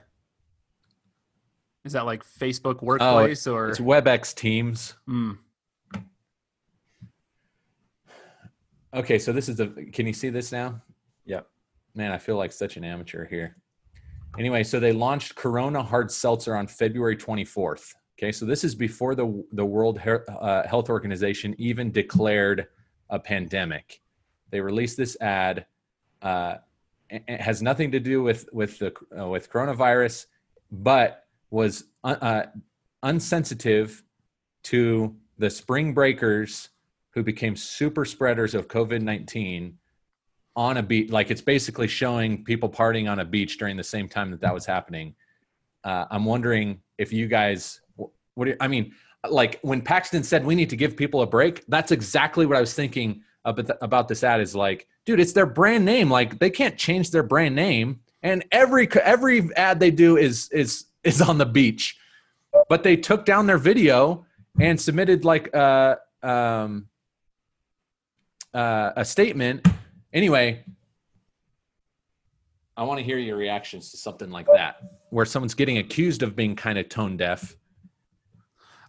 [1.84, 4.94] Is that like Facebook Workplace or Oh, it's WebEx Teams.
[5.08, 5.32] Hmm.
[8.94, 10.82] Okay, so this is the can you see this now?
[11.26, 11.48] Yep.
[11.96, 13.56] Man, I feel like such an amateur here.
[14.38, 17.94] Anyway, so they launched Corona Hard Seltzer on February 24th.
[18.18, 22.68] Okay, so this is before the the World uh, Health Organization even declared
[23.10, 24.02] a pandemic.
[24.52, 25.66] They released this ad.
[26.22, 26.58] Uh,
[27.10, 30.28] it has nothing to do with with the uh, with coronavirus,
[30.72, 32.46] but was uh, uh,
[33.04, 34.04] unsensitive
[34.64, 36.70] to the spring breakers
[37.10, 39.78] who became super spreaders of COVID 19
[40.56, 41.10] on a beach.
[41.12, 44.54] Like it's basically showing people partying on a beach during the same time that that
[44.54, 45.16] was happening.
[45.84, 48.94] Uh, I'm wondering if you guys, what do you, I mean,
[49.30, 52.62] like when Paxton said we need to give people a break, that's exactly what I
[52.62, 56.10] was thinking about, about this ad is like, dude, it's their brand name.
[56.10, 58.02] Like they can't change their brand name.
[58.24, 61.98] and every every ad they do is is is on the beach.
[62.70, 64.26] But they took down their video
[64.60, 66.88] and submitted like a um,
[68.54, 69.66] uh, a statement.
[70.14, 70.64] Anyway,
[72.76, 76.36] I want to hear your reactions to something like that, where someone's getting accused of
[76.36, 77.56] being kind of tone deaf.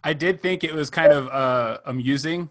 [0.03, 2.49] I did think it was kind of uh, amusing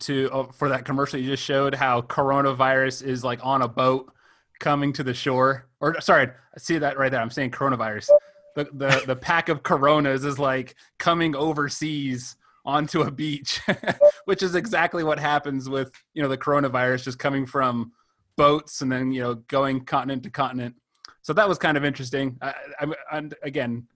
[0.00, 4.12] to uh, for that commercial you just showed how coronavirus is like on a boat
[4.60, 5.68] coming to the shore.
[5.80, 7.20] Or sorry, I see that right there.
[7.20, 8.10] I'm saying coronavirus.
[8.56, 13.60] The the the pack of coronas is like coming overseas onto a beach,
[14.26, 17.92] which is exactly what happens with you know the coronavirus just coming from
[18.36, 20.74] boats and then you know going continent to continent.
[21.22, 22.36] So that was kind of interesting.
[22.42, 23.86] I, I, and again,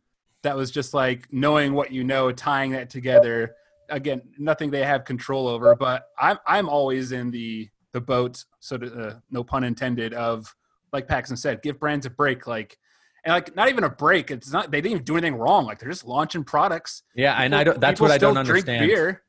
[0.42, 3.56] that was just like knowing what you know, tying that together.
[3.88, 8.76] Again, nothing they have control over, but I'm I'm always in the the boat, so
[8.76, 10.54] to, uh, no pun intended, of
[10.92, 12.78] like Paxton said, give brands a break, like
[13.24, 14.30] and like not even a break.
[14.30, 15.66] It's not they didn't even do anything wrong.
[15.66, 17.02] Like they're just launching products.
[17.14, 17.80] Yeah, people, and I don't.
[17.80, 18.86] That's what I don't understand.
[18.86, 19.22] Beer.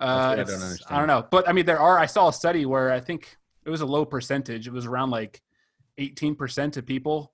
[0.00, 0.78] Uh, I don't understand.
[0.88, 1.98] I don't know, but I mean, there are.
[1.98, 4.66] I saw a study where I think it was a low percentage.
[4.66, 5.42] It was around like
[5.98, 7.32] eighteen percent of people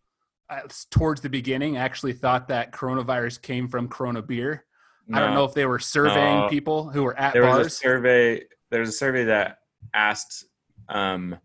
[0.48, 0.60] uh,
[0.90, 4.64] towards the beginning actually thought that coronavirus came from Corona beer.
[5.08, 6.48] No, I don't know if they were surveying no.
[6.48, 7.58] people who were at there bars.
[7.58, 8.42] Was a survey.
[8.70, 9.58] There was a survey that
[9.94, 10.46] asked
[10.88, 11.36] um,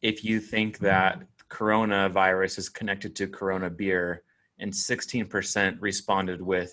[0.00, 4.22] if you think that coronavirus is connected to Corona beer,
[4.58, 6.72] and 16% responded with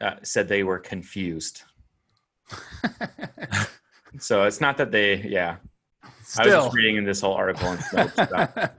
[0.00, 1.62] uh, said they were confused.
[4.18, 5.56] so it's not that they, yeah.
[6.24, 6.42] Still.
[6.42, 8.70] I was just reading in this whole article and stuff.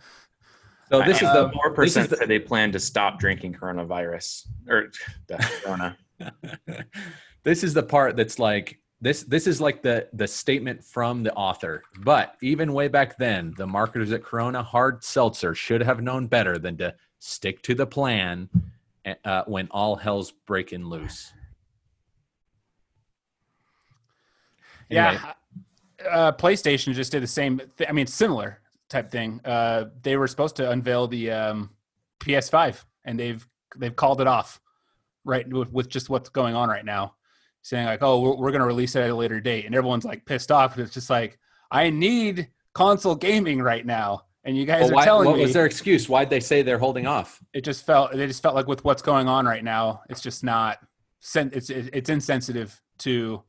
[0.90, 4.92] So this is the more percent said they plan to stop drinking coronavirus or
[5.64, 5.98] corona.
[7.44, 9.24] this is the part that's like this.
[9.24, 11.84] This is like the the statement from the author.
[12.00, 16.58] But even way back then, the marketers at Corona Hard Seltzer should have known better
[16.58, 18.50] than to stick to the plan
[19.24, 21.34] uh, when all hell's breaking loose.
[24.90, 25.20] Anyway.
[25.22, 25.34] Yeah.
[26.10, 27.62] Uh, PlayStation just did the same.
[27.78, 29.42] Th- I mean, similar type thing.
[29.46, 31.70] Uh, they were supposed to unveil the um,
[32.20, 34.60] PS5, and they've they've called it off,
[35.24, 35.48] right?
[35.48, 37.16] With, with just what's going on right now,
[37.62, 40.06] saying like, "Oh, we're, we're going to release it at a later date," and everyone's
[40.06, 40.78] like pissed off.
[40.78, 41.38] It's just like,
[41.72, 45.42] I need console gaming right now, and you guys well, are why, telling what me.
[45.42, 46.10] What was their excuse?
[46.10, 47.42] Why'd they say they're holding off?
[47.54, 50.44] It just felt they just felt like with what's going on right now, it's just
[50.44, 50.80] not.
[51.34, 53.42] It's it's insensitive to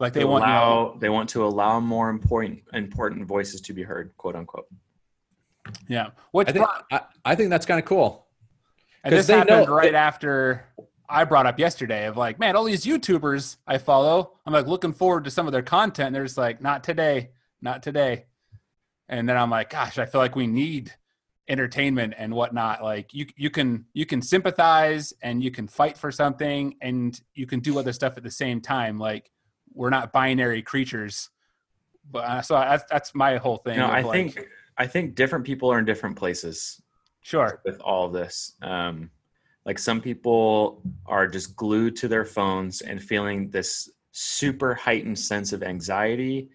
[0.00, 3.72] like they want allow, you know, they want to allow more important important voices to
[3.72, 4.66] be heard, quote unquote.
[5.86, 8.26] Yeah, what I think I, I think that's kind of cool.
[9.04, 10.64] And this happened know, right after
[11.08, 14.92] I brought up yesterday of like, man, all these YouTubers I follow, I'm like looking
[14.92, 16.08] forward to some of their content.
[16.08, 18.26] And they're just like, not today, not today.
[19.08, 20.92] And then I'm like, gosh, I feel like we need
[21.48, 22.82] entertainment and whatnot.
[22.82, 27.46] Like you, you can you can sympathize and you can fight for something and you
[27.46, 28.98] can do other stuff at the same time.
[28.98, 29.30] Like
[29.74, 31.30] we're not binary creatures.
[32.10, 33.78] But uh, so that's that's my whole thing.
[33.78, 36.80] Know, I like, think I think different people are in different places.
[37.22, 37.60] Sure.
[37.64, 39.10] With all of this, um,
[39.66, 45.52] like some people are just glued to their phones and feeling this super heightened sense
[45.52, 46.48] of anxiety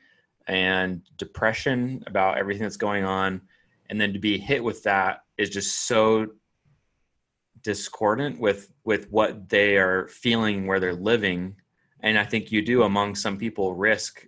[0.48, 3.42] and depression about everything that's going on,
[3.90, 6.28] and then to be hit with that is just so
[7.62, 11.56] discordant with with what they are feeling where they're living
[12.02, 14.28] and i think you do among some people risk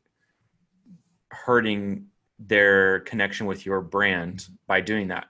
[1.31, 2.05] hurting
[2.39, 5.27] their connection with your brand by doing that.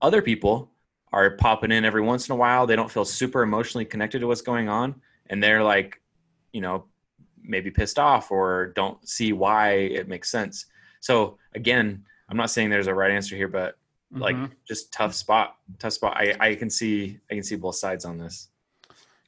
[0.00, 0.70] Other people
[1.12, 2.66] are popping in every once in a while.
[2.66, 4.94] They don't feel super emotionally connected to what's going on
[5.28, 6.00] and they're like
[6.52, 6.84] you know
[7.42, 10.66] maybe pissed off or don't see why it makes sense.
[11.00, 13.78] So again i'm not saying there's a right answer here but
[14.10, 14.52] like mm-hmm.
[14.66, 16.16] just tough spot tough spot.
[16.16, 18.48] I, I can see i can see both sides on this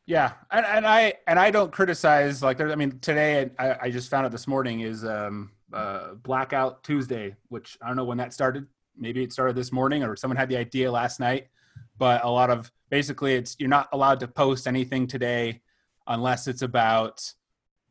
[0.08, 2.72] yeah, and, and I and I don't criticize like there.
[2.72, 7.36] I mean, today I, I just found out this morning is um, uh, Blackout Tuesday,
[7.50, 8.66] which I don't know when that started.
[8.96, 11.48] Maybe it started this morning, or someone had the idea last night.
[11.98, 15.60] But a lot of basically, it's you're not allowed to post anything today
[16.06, 17.20] unless it's about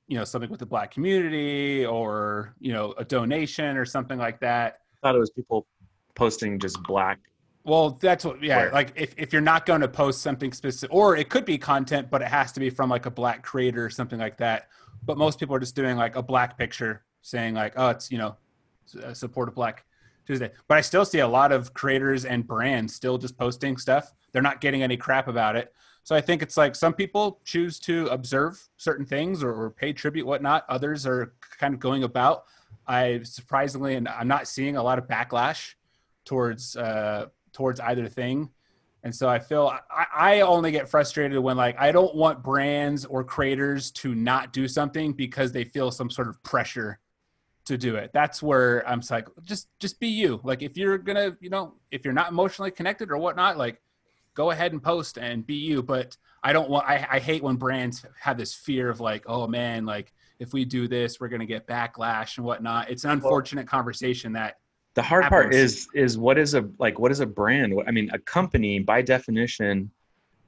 [0.07, 4.39] you know something with the black community or you know a donation or something like
[4.39, 4.79] that.
[4.95, 5.67] I thought it was people
[6.15, 7.19] posting just black
[7.67, 8.57] well, that's what, yeah.
[8.57, 8.71] Where?
[8.71, 12.09] Like if, if you're not going to post something specific, or it could be content,
[12.09, 14.69] but it has to be from like a black creator or something like that.
[15.05, 18.17] But most people are just doing like a black picture saying like, oh, it's, you
[18.17, 18.37] know,
[19.03, 19.83] uh, support a black
[20.25, 20.49] Tuesday.
[20.67, 24.13] But I still see a lot of creators and brands still just posting stuff.
[24.31, 25.73] They're not getting any crap about it.
[26.03, 29.91] So I think it's like some people choose to observe certain things or, or pay
[29.91, 30.63] tribute, whatnot.
[30.69, 32.45] Others are kind of going about.
[32.87, 35.73] I surprisingly, and I'm not seeing a lot of backlash
[36.23, 37.25] towards uh,
[37.57, 38.51] towards either thing.
[39.01, 43.03] And so I feel I, I only get frustrated when like I don't want brands
[43.03, 46.99] or creators to not do something because they feel some sort of pressure
[47.65, 48.11] to do it.
[48.13, 50.39] That's where I'm like, just just be you.
[50.43, 53.81] Like if you're gonna, you know, if you're not emotionally connected or whatnot, like
[54.35, 55.81] go ahead and post and be you.
[55.81, 56.87] But I don't want.
[56.87, 60.63] I, I hate when brands have this fear of like, oh man, like if we
[60.63, 62.91] do this, we're gonna get backlash and whatnot.
[62.91, 64.57] It's an unfortunate conversation that
[64.97, 67.71] the hard part is is what is a like what is a brand?
[67.87, 69.91] I mean a company by definition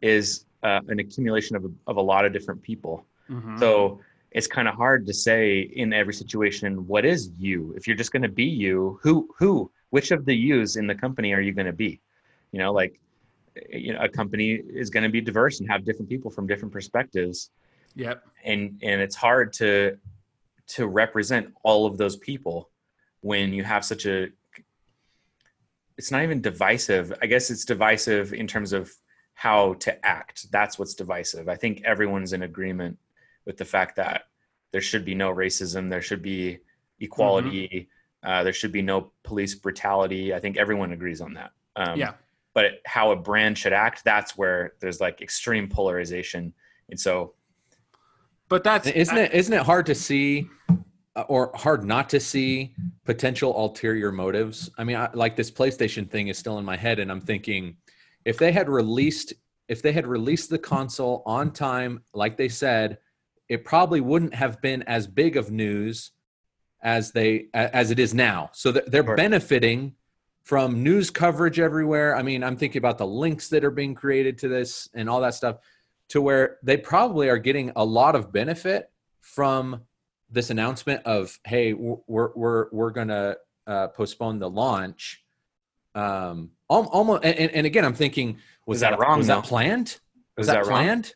[0.02, 3.06] is uh, an accumulation of a, of a lot of different people.
[3.30, 3.60] Mhm.
[3.60, 4.00] so
[4.32, 7.76] it's kind of hard to say in every situation what is you?
[7.78, 10.96] If you're just going to be you who who which of the yous in the
[10.96, 12.02] company are you going to be?
[12.52, 13.00] You know like
[13.70, 14.50] you know a company
[14.84, 17.52] is going to be diverse and have different people from different perspectives.
[17.96, 18.24] Yep.
[18.46, 19.98] and and it's hard to
[20.76, 22.70] to represent all of those people
[23.22, 24.30] when you have such a
[26.00, 27.12] it's not even divisive.
[27.22, 28.90] I guess it's divisive in terms of
[29.34, 30.50] how to act.
[30.50, 31.50] That's what's divisive.
[31.50, 32.98] I think everyone's in agreement
[33.46, 34.24] with the fact that
[34.72, 35.90] there should be no racism.
[35.90, 36.60] There should be
[37.02, 37.90] equality.
[38.24, 40.34] Uh, there should be no police brutality.
[40.34, 41.52] I think everyone agrees on that.
[41.76, 42.14] Um, Yeah.
[42.54, 46.54] but how a brand should act that's where there's like extreme polarization.
[46.90, 47.34] And so
[48.48, 50.48] But that's Isn't it isn't it hard to see
[51.19, 54.69] Uh, or hard not to see potential ulterior motives?
[54.77, 57.75] I mean, I, like this PlayStation thing is still in my head, and I'm thinking
[58.23, 59.34] if they had released
[59.67, 62.99] if they had released the console on time, like they said,
[63.49, 66.12] it probably wouldn't have been as big of news
[66.82, 68.49] as they as it is now.
[68.53, 69.17] So they're Sure.
[69.17, 69.95] benefiting
[70.43, 72.15] from news coverage everywhere.
[72.15, 75.19] I mean, I'm thinking about the links that are being created to this and all
[75.19, 75.58] that stuff
[76.10, 79.82] to where they probably are getting a lot of benefit from
[80.32, 83.36] this announcement of hey we're we're we're gonna
[83.68, 85.24] uh, postpone the launch
[85.96, 90.00] um almost and, and again i'm thinking was Is that that wrong, was that planned?
[90.38, 91.13] Was that, that planned?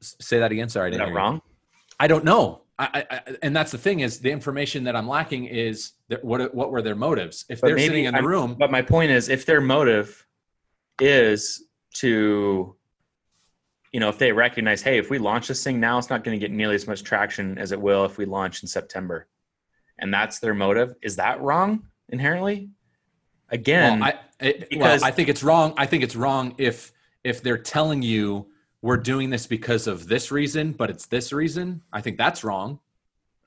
[0.00, 1.40] Say that again sorry I is didn't that wrong?
[1.98, 2.62] I don't know.
[2.78, 6.22] I, I, I and that's the thing is the information that i'm lacking is that
[6.22, 7.44] what what were their motives?
[7.48, 10.26] If But they're sitting in the I'm- room But my point is, if their motive
[11.00, 12.76] is to,
[13.92, 16.38] you know, if they recognize, hey, if we launch this thing now, it's not going
[16.38, 19.26] to get nearly as much traction as it will if we launch in September,
[19.98, 22.70] and that's their motive, is that wrong inherently?
[23.50, 24.08] Again, well,
[24.40, 25.74] I, it, because- well, I think it's wrong.
[25.76, 26.92] I think it's wrong if
[27.24, 28.46] if they're telling you
[28.80, 31.82] we're doing this because of this reason, but it's this reason.
[31.92, 32.78] I think that's wrong.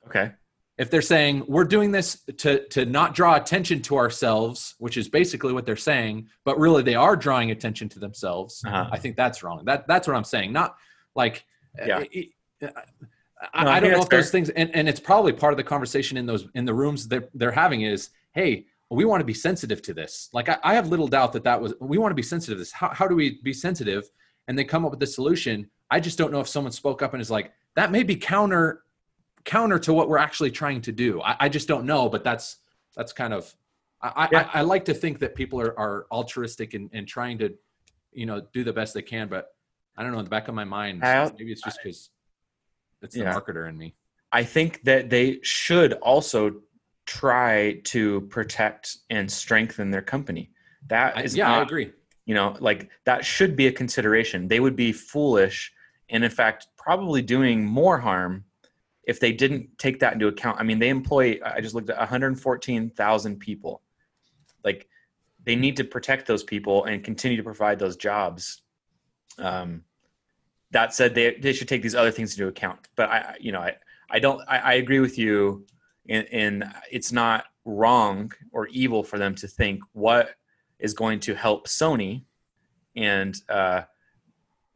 [0.08, 0.32] okay,
[0.82, 5.08] If they're saying we're doing this to to not draw attention to ourselves, which is
[5.08, 8.64] basically what they're saying, but really they are drawing attention to themselves.
[8.66, 8.90] Uh-huh.
[8.92, 9.64] I think that's wrong.
[9.64, 10.52] That that's what I'm saying.
[10.52, 10.76] Not
[11.16, 11.46] like
[11.86, 12.04] Yeah.
[12.64, 12.70] uh,
[13.54, 15.58] I, No, I I don't know if those things and, and it's probably part of
[15.58, 19.26] the conversation in those in the rooms that they're having is hey we want to
[19.26, 22.12] be sensitive to this like I, I have little doubt that that was we want
[22.12, 24.10] to be sensitive to this how, how do we be sensitive
[24.48, 27.14] and they come up with the solution i just don't know if someone spoke up
[27.14, 28.84] and is like that may be counter
[29.46, 32.58] counter to what we're actually trying to do i, I just don't know but that's
[32.96, 33.54] that's kind of
[34.02, 34.50] i Yeah.
[34.54, 37.54] I, I like to think that people are, are altruistic and, and trying to
[38.14, 39.56] you know do the best they can but
[39.98, 42.10] i don't know in the back of my mind maybe it's just because
[43.02, 43.34] it's the Yeah.
[43.34, 43.96] marketer in me
[44.34, 46.62] I think that they should also
[47.06, 50.52] try to protect and strengthen their company.
[50.88, 51.92] That is, I, is yeah i agree
[52.26, 55.72] you know like that should be a consideration they would be foolish
[56.10, 58.46] and in fact probably doing more harm
[59.06, 61.98] if they didn't take that into account i mean they employ i just looked at
[61.98, 63.82] 114000 people.
[64.64, 64.88] Like
[65.44, 68.62] they need to protect those people and continue to provide those jobs.
[69.40, 69.84] Um,
[70.72, 72.88] that said they, they should take these other things into account.
[72.96, 73.76] But i you know i,
[74.10, 75.66] I don't I, I agree with you
[76.08, 80.32] in it's not wrong or evil for them to think what
[80.80, 82.24] is going to help Sony,
[82.96, 83.84] and uh,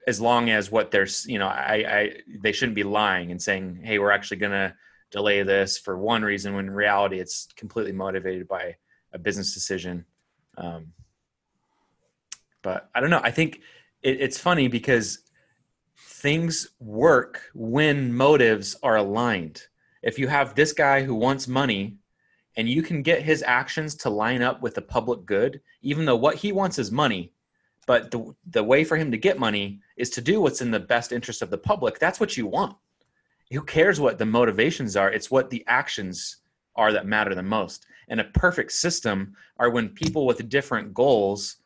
[0.08, 3.82] as long as what they're you know, I, I they shouldn't be lying and saying,
[3.84, 4.76] "Hey, we're actually going to
[5.12, 8.76] delay this for one reason," when in reality it's completely motivated by
[9.14, 10.06] a business decision.
[10.58, 10.94] Um,
[12.62, 13.22] but I don't know.
[13.24, 13.62] I think
[14.02, 15.20] it, it's funny because
[15.98, 19.64] things work when motives are aligned.
[20.04, 21.98] If you have this guy who wants money
[22.58, 26.16] and you can get his actions to line up with the public good, even though
[26.16, 27.34] what he wants is money,
[27.86, 30.80] but the, the way for him to get money is to do what's in the
[30.80, 32.76] best interest of the public, that's what you want.
[33.52, 35.12] Who cares what the motivations are?
[35.12, 36.38] It's what the actions
[36.76, 37.86] are that matter the most.
[38.08, 41.58] And a perfect system are when people with different goals,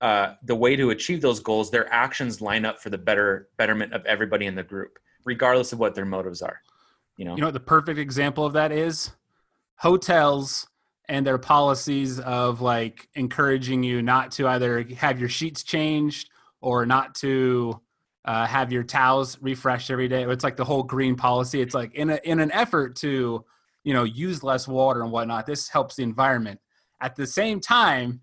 [0.00, 3.92] uh, the way to achieve those goals, their actions line up for the better betterment
[3.94, 6.60] of everybody in the group, regardless of what their motives are.
[7.16, 9.12] You know, You know what the perfect example of that is?
[9.76, 10.66] Hotels
[11.08, 16.30] and their policies of like encouraging you not to either have your sheets changed
[16.60, 17.80] or not to
[18.24, 20.24] uh, have your towels refreshed every day.
[20.24, 21.60] It's like the whole green policy.
[21.60, 23.44] It's like in a, in an effort to,
[23.84, 25.44] you know, use less water and whatnot.
[25.44, 26.58] This helps the environment.
[27.02, 28.22] At the same time,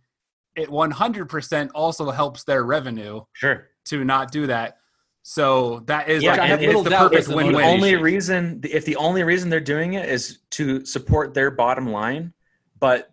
[0.55, 3.67] it 100% also helps their revenue Sure.
[3.85, 4.77] to not do that.
[5.23, 8.95] So that is Yeah, like I have little doubt the the only reason if the
[8.95, 12.33] only reason they're doing it is to support their bottom line
[12.81, 13.07] but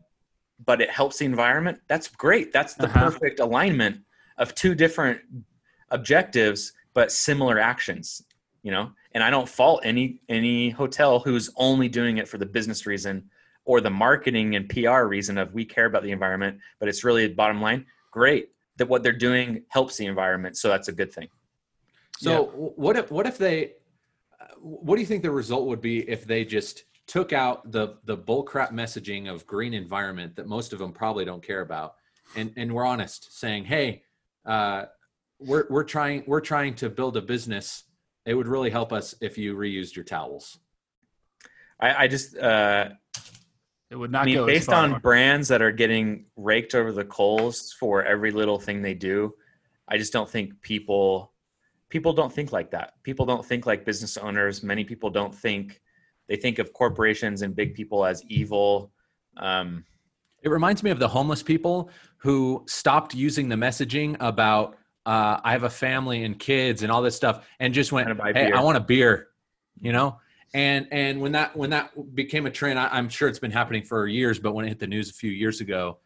[0.67, 1.79] but it helps the environment.
[1.87, 2.53] That's great.
[2.53, 3.05] That's the Uh-huh.
[3.11, 4.01] perfect alignment
[4.39, 5.21] of two different
[5.91, 8.23] objectives but similar actions
[8.63, 8.91] you know?
[9.13, 13.31] And i don't fault any any hotel who's only doing it for the business reason
[13.65, 17.29] or the marketing and pr reason of we care about the environment but it's really
[17.29, 17.87] bottom line.
[18.11, 21.29] Great that what they're doing helps the environment so that's a good thing.
[22.19, 23.75] So w- what if what if they
[24.59, 28.17] what do you think the result would be if they just took out the the
[28.17, 31.95] bullcrap messaging of green environment that most of them probably don't care about
[32.37, 34.03] and and we're honest saying hey
[34.47, 34.85] uh,
[35.41, 37.85] we're we're trying we're trying to build a business
[38.27, 40.59] it would really help us if you reused your towels
[41.81, 42.91] i, I just uh
[43.91, 44.85] It would not I mean, go as based far.
[44.85, 49.35] on brands that are getting raked over the coals for every little thing they do,
[49.89, 51.33] I just don't think people
[51.89, 53.03] people don't think like that.
[53.03, 54.63] People don't think like business owners.
[54.63, 55.81] Many people don't think
[56.29, 58.93] they think of corporations and big people as evil.
[59.37, 59.85] Um,
[60.43, 64.77] It reminds me of the homeless people who stopped using the messaging about
[65.07, 68.33] uh, I have a family and kids and all this stuff, and just went, buy
[68.33, 69.29] "Hey, beer." I want a beer,"
[69.81, 70.21] you know.
[70.55, 73.85] And and when that when that became a trend, I, I'm sure it's been happening
[73.85, 74.39] for years.
[74.39, 75.99] But when it hit the news a few years ago,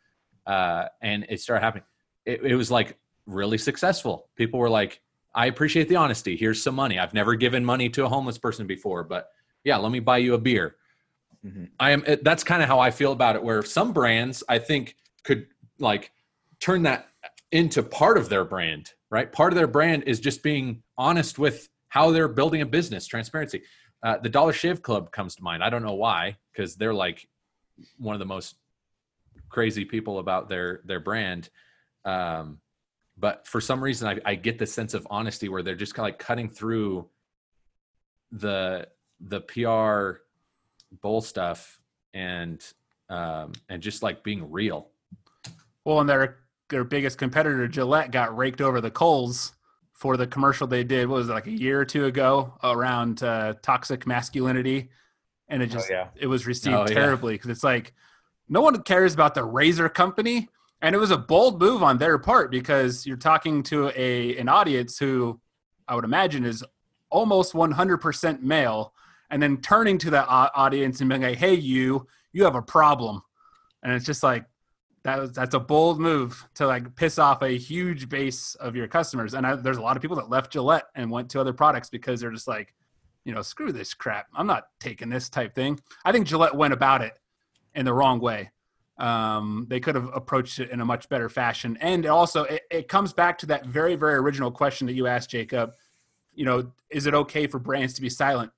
[0.47, 1.85] uh, and it started happening,
[2.25, 2.97] it, it was like
[3.27, 4.29] really successful.
[4.37, 5.01] People were like,
[5.35, 6.37] "I appreciate the honesty.
[6.37, 6.99] Here's some money.
[6.99, 9.31] I've never given money to a homeless person before, but
[9.65, 10.77] yeah, let me buy you a beer."
[11.45, 11.71] Mhm.
[11.81, 12.05] I am.
[12.23, 13.43] That's kind of how I feel about it.
[13.43, 15.49] Where some brands, I think, could
[15.79, 16.13] like
[16.61, 17.09] turn that
[17.51, 18.93] into part of their brand.
[19.11, 23.07] Right, part of their brand is just being honest with how they're building a business,
[23.07, 23.63] transparency.
[24.03, 25.63] Uh, the Dollar Shave Club comes to mind.
[25.63, 27.29] I don't know why, because they're like
[27.99, 28.57] one of the most
[29.51, 31.51] crazy people about their their brand.
[32.05, 32.61] Um,
[33.19, 36.09] but for some reason, I, I get this sense of honesty where they're just kind
[36.09, 37.11] of like cutting through
[38.31, 38.89] the
[39.29, 40.21] the PR
[41.01, 41.81] bull stuff
[42.15, 42.63] and
[43.09, 44.89] um, and just like being real.
[45.85, 46.39] Well, and their
[46.71, 49.53] their biggest competitor, Gillette, got raked over the coals
[49.93, 51.09] for the commercial they did.
[51.09, 54.91] What was it like a year or two ago around uh, toxic masculinity,
[55.49, 56.09] and it just yeah.
[56.17, 57.93] it was received Oh, terribly because it's like
[58.49, 60.49] no one cares about the razor company,
[60.81, 64.49] and it was a bold move on their part because you're talking to a an
[64.49, 65.41] audience who
[65.87, 66.65] I would imagine is
[67.11, 68.95] almost 100% male,
[69.33, 73.23] and then turning to that audience and being like, "Hey, you, you have a problem,"
[73.83, 74.45] and it's just like
[75.05, 78.87] that was that's a bold move to like piss off a huge base of your
[78.87, 79.35] customers.
[79.35, 81.91] And I, there's a lot of people that left Gillette and went to other products
[81.91, 82.75] because they're just like,
[83.25, 84.27] you know, screw this crap.
[84.35, 85.81] I'm not taking this type thing.
[86.05, 87.15] I think Gillette went about it
[87.75, 88.51] in the wrong way.
[88.99, 91.77] Um, they could have approached it in a much better fashion.
[91.81, 95.31] And also, it, it comes back to that very, very original question that you asked,
[95.31, 95.73] Jacob.
[96.35, 98.53] You know, is it okay for brands to be silent?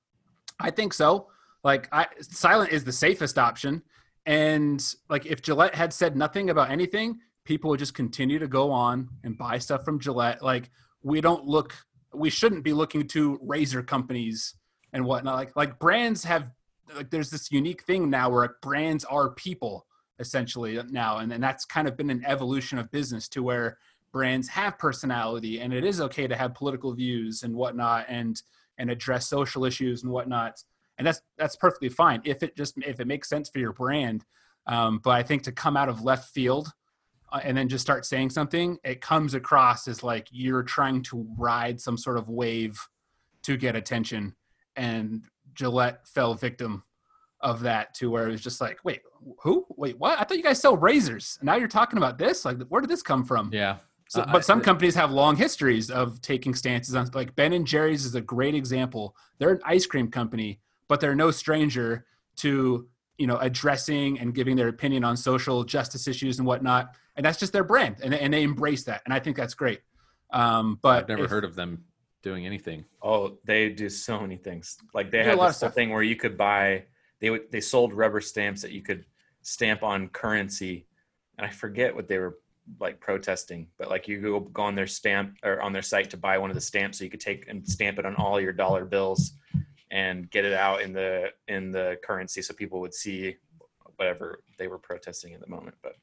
[0.59, 1.27] I think so.
[1.63, 3.81] Like, I, silent is the safest option.
[4.25, 8.71] And like, if Gillette had said nothing about anything, people would just continue to go
[8.71, 10.41] on and buy stuff from Gillette.
[10.41, 10.71] Like,
[11.03, 11.75] we don't look,
[12.13, 14.55] we shouldn't be looking to razor companies
[14.93, 15.35] and whatnot.
[15.35, 16.49] Like, like brands have,
[16.95, 19.85] like, there's this unique thing now where brands are people
[20.19, 23.77] essentially now, and, and that's kind of been an evolution of business to where
[24.13, 28.41] brands have personality, and it is okay to have political views and whatnot, and
[28.77, 30.55] and address social issues and whatnot.
[30.97, 34.23] And that's that's perfectly fine if it just if it makes sense for your brand.
[34.67, 36.69] Um, but i think to come out of left field
[37.31, 41.27] uh, and then just start saying something it comes across as like you're trying to
[41.37, 42.79] ride some sort of wave
[43.43, 44.35] to get attention.
[44.75, 45.23] And
[45.53, 46.83] gillette fell victim
[47.41, 49.01] of that to where it was just like wait
[49.41, 49.65] who?
[49.75, 50.19] Wait what?
[50.19, 51.37] I thought you guys sell razors.
[51.41, 52.45] Now you're talking about this?
[52.45, 53.49] Like where did this come from?
[53.51, 53.77] Yeah.
[54.07, 57.53] So, Uh, but some I- companies have long histories of taking stances on, like Ben
[57.53, 59.15] and Jerry's is a great example.
[59.39, 62.05] They're an ice cream company, but they're no stranger
[62.37, 62.87] to
[63.17, 66.93] you know addressing and giving their opinion on social justice issues and whatnot.
[67.15, 69.81] And that's just their brand, and, and they embrace that, and I think that's great.
[70.31, 71.85] Um, but I've never if- heard of them
[72.23, 72.83] doing anything.
[73.01, 74.77] Oh, they do so many things.
[74.93, 76.85] Like they They do a had lot this of whole thing where you could buy.
[77.21, 79.05] They would they sold rubber stamps that you could
[79.43, 80.87] stamp on currency,
[81.37, 82.37] and I forget what they were
[82.79, 86.17] like protesting, but like you go go on their stamp or on their site to
[86.17, 88.53] buy one of the stamps, so you could take and stamp it on all your
[88.53, 89.33] dollar bills,
[89.91, 93.35] and get it out in the in the currency, so people would see
[93.97, 95.75] whatever they were protesting at the moment.
[95.81, 95.93] But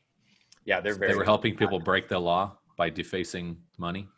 [0.64, 1.12] yeah, they're very.
[1.12, 4.08] They were helping people break the law by defacing money.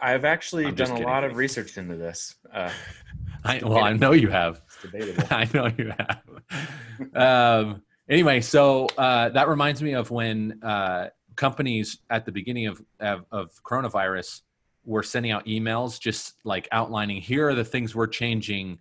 [0.00, 2.36] I've actually I'm done a lot of research into this.
[2.52, 2.70] Uh,
[3.44, 4.60] I, well, I know you have.
[4.66, 5.24] it's debatable.
[5.30, 6.20] I know you have.
[7.14, 11.08] Um, anyway, so uh, that reminds me of when uh,
[11.40, 14.42] companies at the beginning of, of of coronavirus
[14.84, 18.78] were sending out emails, just like outlining here are the things we're changing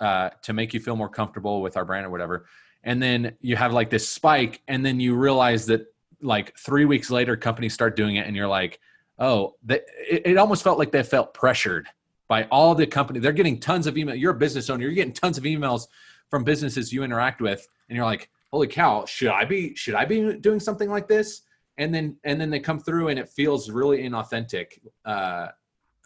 [0.00, 2.46] uh, to make you feel more comfortable with our brand or whatever.
[2.82, 5.86] And then you have like this spike, and then you realize that
[6.20, 8.80] like three weeks later, companies start doing it, and you're like,
[9.20, 9.86] oh, it,
[10.24, 11.86] it almost felt like they felt pressured
[12.26, 13.20] by all the company.
[13.20, 14.16] They're getting tons of email.
[14.16, 14.82] You're a business owner.
[14.82, 15.86] You're getting tons of emails
[16.28, 19.04] from businesses you interact with, and you're like, "Holy cow!
[19.04, 19.76] Should I be?
[19.76, 21.42] Should I be doing something like this?"
[21.80, 24.78] And then and then they come through, and it feels really inauthentic.
[25.02, 25.48] Uh,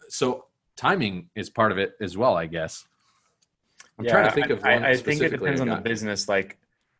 [0.07, 0.45] so
[0.77, 2.85] timing is part of it as well, I guess.
[3.99, 6.29] I'm trying to think of I, one I, I think it depends on the business.
[6.29, 6.57] Like,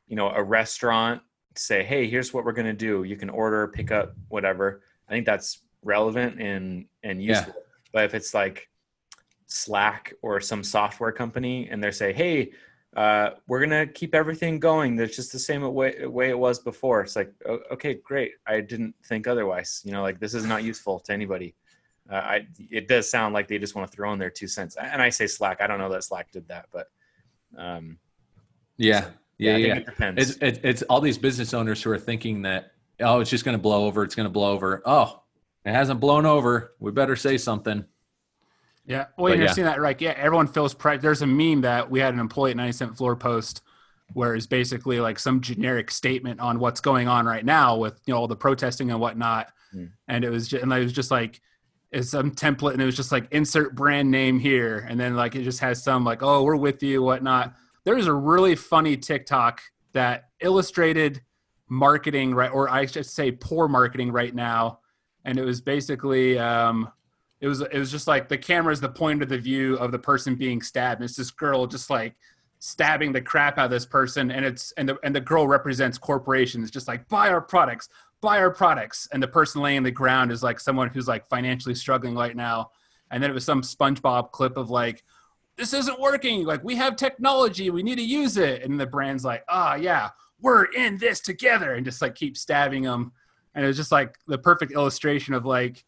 [0.07, 1.21] you know, a restaurant
[1.55, 3.03] say, "Hey, here's what we're going to do.
[3.03, 7.37] You can order, pick up, whatever." I think that's relevant and and Yeah.
[7.37, 7.55] useful.
[7.93, 8.69] But if it's like
[9.47, 12.51] Slack or some software company, and they're say, "Hey,
[12.95, 14.95] uh, we're gonna keep everything going.
[14.95, 17.33] That's just the same way way it was before." It's like,
[17.71, 18.33] okay, great.
[18.47, 19.81] I didn't think otherwise.
[19.83, 21.55] You know, like this is not useful to anybody.
[22.09, 24.77] Uh, I it does sound like they just want to throw in their two cents.
[24.77, 25.61] And I say Slack.
[25.61, 26.87] I don't know that Slack did that, but
[27.57, 27.97] um,
[28.77, 29.73] Yeah, yeah, I yeah.
[29.73, 30.29] think it depends.
[30.29, 32.71] It's, it's it's all these business owners who are thinking that
[33.01, 34.03] oh, it's just going to blow over.
[34.03, 34.81] It's going to blow over.
[34.85, 35.23] Oh,
[35.65, 36.75] it hasn't blown over.
[36.79, 37.85] We better say something.
[38.85, 39.05] Yeah.
[39.17, 39.53] Well, But you're yeah.
[39.53, 39.99] seeing that right.
[39.99, 40.13] Yeah.
[40.17, 41.01] Everyone feels pride.
[41.01, 43.61] There's a meme that we had an employee at 90 cent floor post
[44.13, 48.13] where it's basically like some generic statement on what's going on right now with, you
[48.13, 49.51] know, all the protesting and whatnot.
[49.71, 49.85] Hmm.
[50.07, 51.41] And it was just, and it was just like,
[51.91, 54.85] it's some template and it was just like insert brand name here.
[54.87, 57.55] And then like, it just has some like, oh, we're with you, whatnot.
[57.83, 59.61] There's a really funny TikTok
[59.93, 61.21] that illustrated
[61.69, 62.51] marketing, right?
[62.51, 64.79] Or I should say poor marketing right now.
[65.23, 66.91] And it was basically, um,
[67.41, 69.91] it was it was just like the camera is the point of the view of
[69.91, 71.01] the person being stabbed.
[71.01, 72.15] And it's this girl just like
[72.59, 75.97] stabbing the crap out of this person, and it's and the and the girl represents
[75.97, 77.89] corporations, just like buy our products,
[78.21, 81.75] buy our products, and the person laying the ground is like someone who's like financially
[81.75, 82.71] struggling right now.
[83.11, 85.03] And then it was some SpongeBob clip of like,
[85.57, 86.43] this isn't working.
[86.43, 88.63] Like we have technology, we need to use it.
[88.63, 90.09] And the brand's like, ah, yeah,
[90.41, 93.11] we're in this together, and just like keep stabbing them.
[93.53, 95.85] And it was just like the perfect illustration of like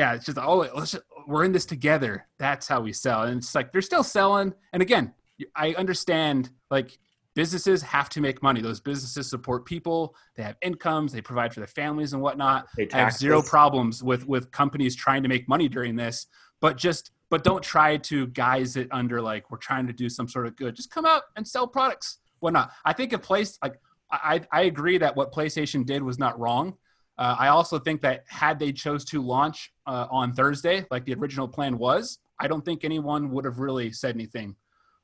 [0.00, 2.26] yeah, it's just oh, let's just, we're in this together.
[2.38, 4.54] That's how we sell, and it's like they're still selling.
[4.72, 5.12] And again,
[5.54, 6.98] I understand like
[7.34, 8.62] businesses have to make money.
[8.62, 10.14] Those businesses support people.
[10.36, 11.12] They have incomes.
[11.12, 12.66] They provide for their families and whatnot.
[12.78, 16.28] I have zero problems with with companies trying to make money during this,
[16.62, 20.28] but just but don't try to guise it under like we're trying to do some
[20.28, 20.76] sort of good.
[20.76, 22.20] Just come out and sell products.
[22.38, 22.70] Whatnot.
[22.86, 23.74] I think a place like
[24.10, 26.78] I I agree that what PlayStation did was not wrong.
[27.18, 31.14] Uh, I also think that had they chose to launch uh, on Thursday, like the
[31.14, 34.56] original plan was, I don't think anyone would have really said anything.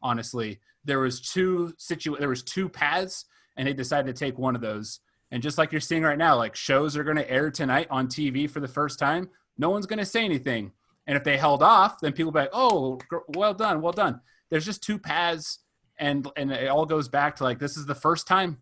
[0.03, 3.27] Honestly, there was two situ there was two paths,
[3.57, 5.01] and they decided to take one of those.
[5.31, 8.07] And just like you're seeing right now, like shows are going to air tonight on
[8.07, 9.29] TV for the first time.
[9.59, 10.73] No one's going to say anything.
[11.07, 12.99] And if they held off, then people be like, "Oh,
[13.29, 15.61] well done, well done." There's just two paths,
[15.99, 18.59] and and it all goes back to like this is the first time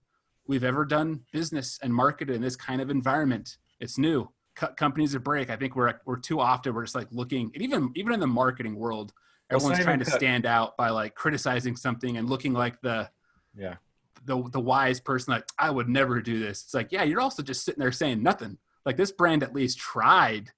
[0.46, 3.56] we've ever done business and marketed in this kind of environment.
[3.80, 4.30] It's new.
[4.54, 5.50] Cut companies a break.
[5.50, 8.26] I think we're we're too often we're just like looking, and even even in the
[8.26, 9.12] marketing world,
[9.50, 13.10] everyone's trying to cut- stand out by like criticizing something and looking like the
[13.56, 13.76] Yeah.
[14.24, 15.32] the the wise person.
[15.32, 16.62] Like I would never do this.
[16.62, 18.58] It's like yeah, you're also just sitting there saying nothing.
[18.86, 20.50] Like this brand at least tried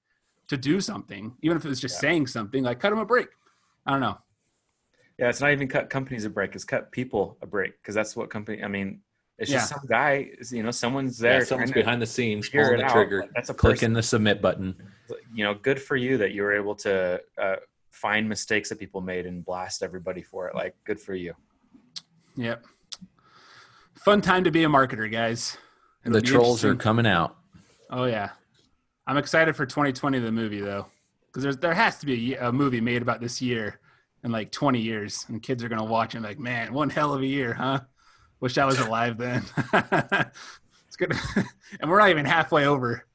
[0.47, 2.01] to do something, even if it was just Yeah.
[2.01, 2.63] saying something.
[2.63, 3.29] Like cut them a break.
[3.85, 4.19] I don't know.
[5.17, 8.15] Yeah, it's not even cut companies a break; it's cut people a break because that's
[8.15, 8.63] what company.
[8.63, 9.01] I mean,
[9.37, 10.31] it's just some guy.
[10.51, 11.39] You know, someone's there.
[11.39, 12.91] Yeah, someone's behind the scenes, pulling the out.
[12.91, 13.93] trigger, Like, That's a clicking person.
[13.93, 14.75] the submit button.
[15.33, 17.55] You know, good for you that you were able to uh,
[17.91, 20.55] find mistakes that people made and blast everybody for it.
[20.55, 21.33] Like, good for you.
[22.35, 22.65] Yep.
[23.95, 25.57] Fun time to be a marketer, guys.
[26.05, 27.35] It'll the trolls are coming out.
[27.89, 28.31] Oh yeah,
[29.05, 30.87] I'm excited for 2020 the movie though,
[31.33, 33.79] because there has to be a, a movie made about this year
[34.23, 37.13] in like 20 years, and kids are gonna watch it and like, man, one hell
[37.13, 37.79] of a year, huh?
[38.39, 39.43] Wish I was alive then.
[39.73, 41.13] it's good,
[41.79, 43.05] and we're not even halfway over.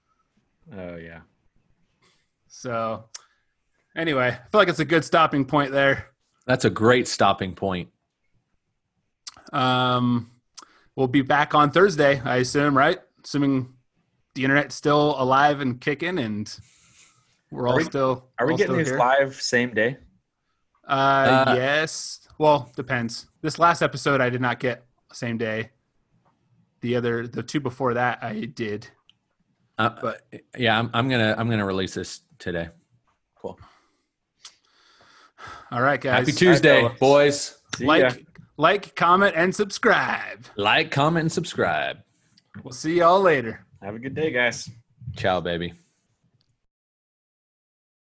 [0.77, 1.21] Oh yeah.
[2.49, 3.05] So
[3.97, 6.07] anyway, I feel like it's a good stopping point there.
[6.47, 7.89] That's a great stopping point.
[9.53, 10.31] Um,
[10.97, 12.99] we'll be back on Thursday, I assume, right?
[13.25, 13.73] Assuming
[14.35, 16.53] the internet's still alive and kicking, and
[17.51, 18.29] we're all we- still.
[18.39, 18.99] Are we getting still these here.
[18.99, 19.99] live same day?
[20.89, 22.27] Uh, Uh, yes.
[22.39, 23.29] Well, depends.
[23.41, 25.71] This last episode, I did not get same day.
[26.81, 28.89] The other, the two before that, I did.
[29.79, 30.23] Uh, But-
[30.57, 32.69] yeah, I'm, I'm gonna I'm gonna release this today.
[33.37, 33.59] Cool.
[35.71, 36.21] All right, guys.
[36.21, 36.99] Happy Tuesday, fellas.
[36.99, 37.59] boys.
[37.77, 37.91] See ya.
[37.93, 38.27] Like,
[38.59, 40.45] like, comment, and subscribe.
[40.57, 41.99] Like, comment, and subscribe.
[42.63, 43.65] We'll see y'all later.
[43.83, 44.69] Have a good day, guys.
[45.17, 45.73] Ciao, baby.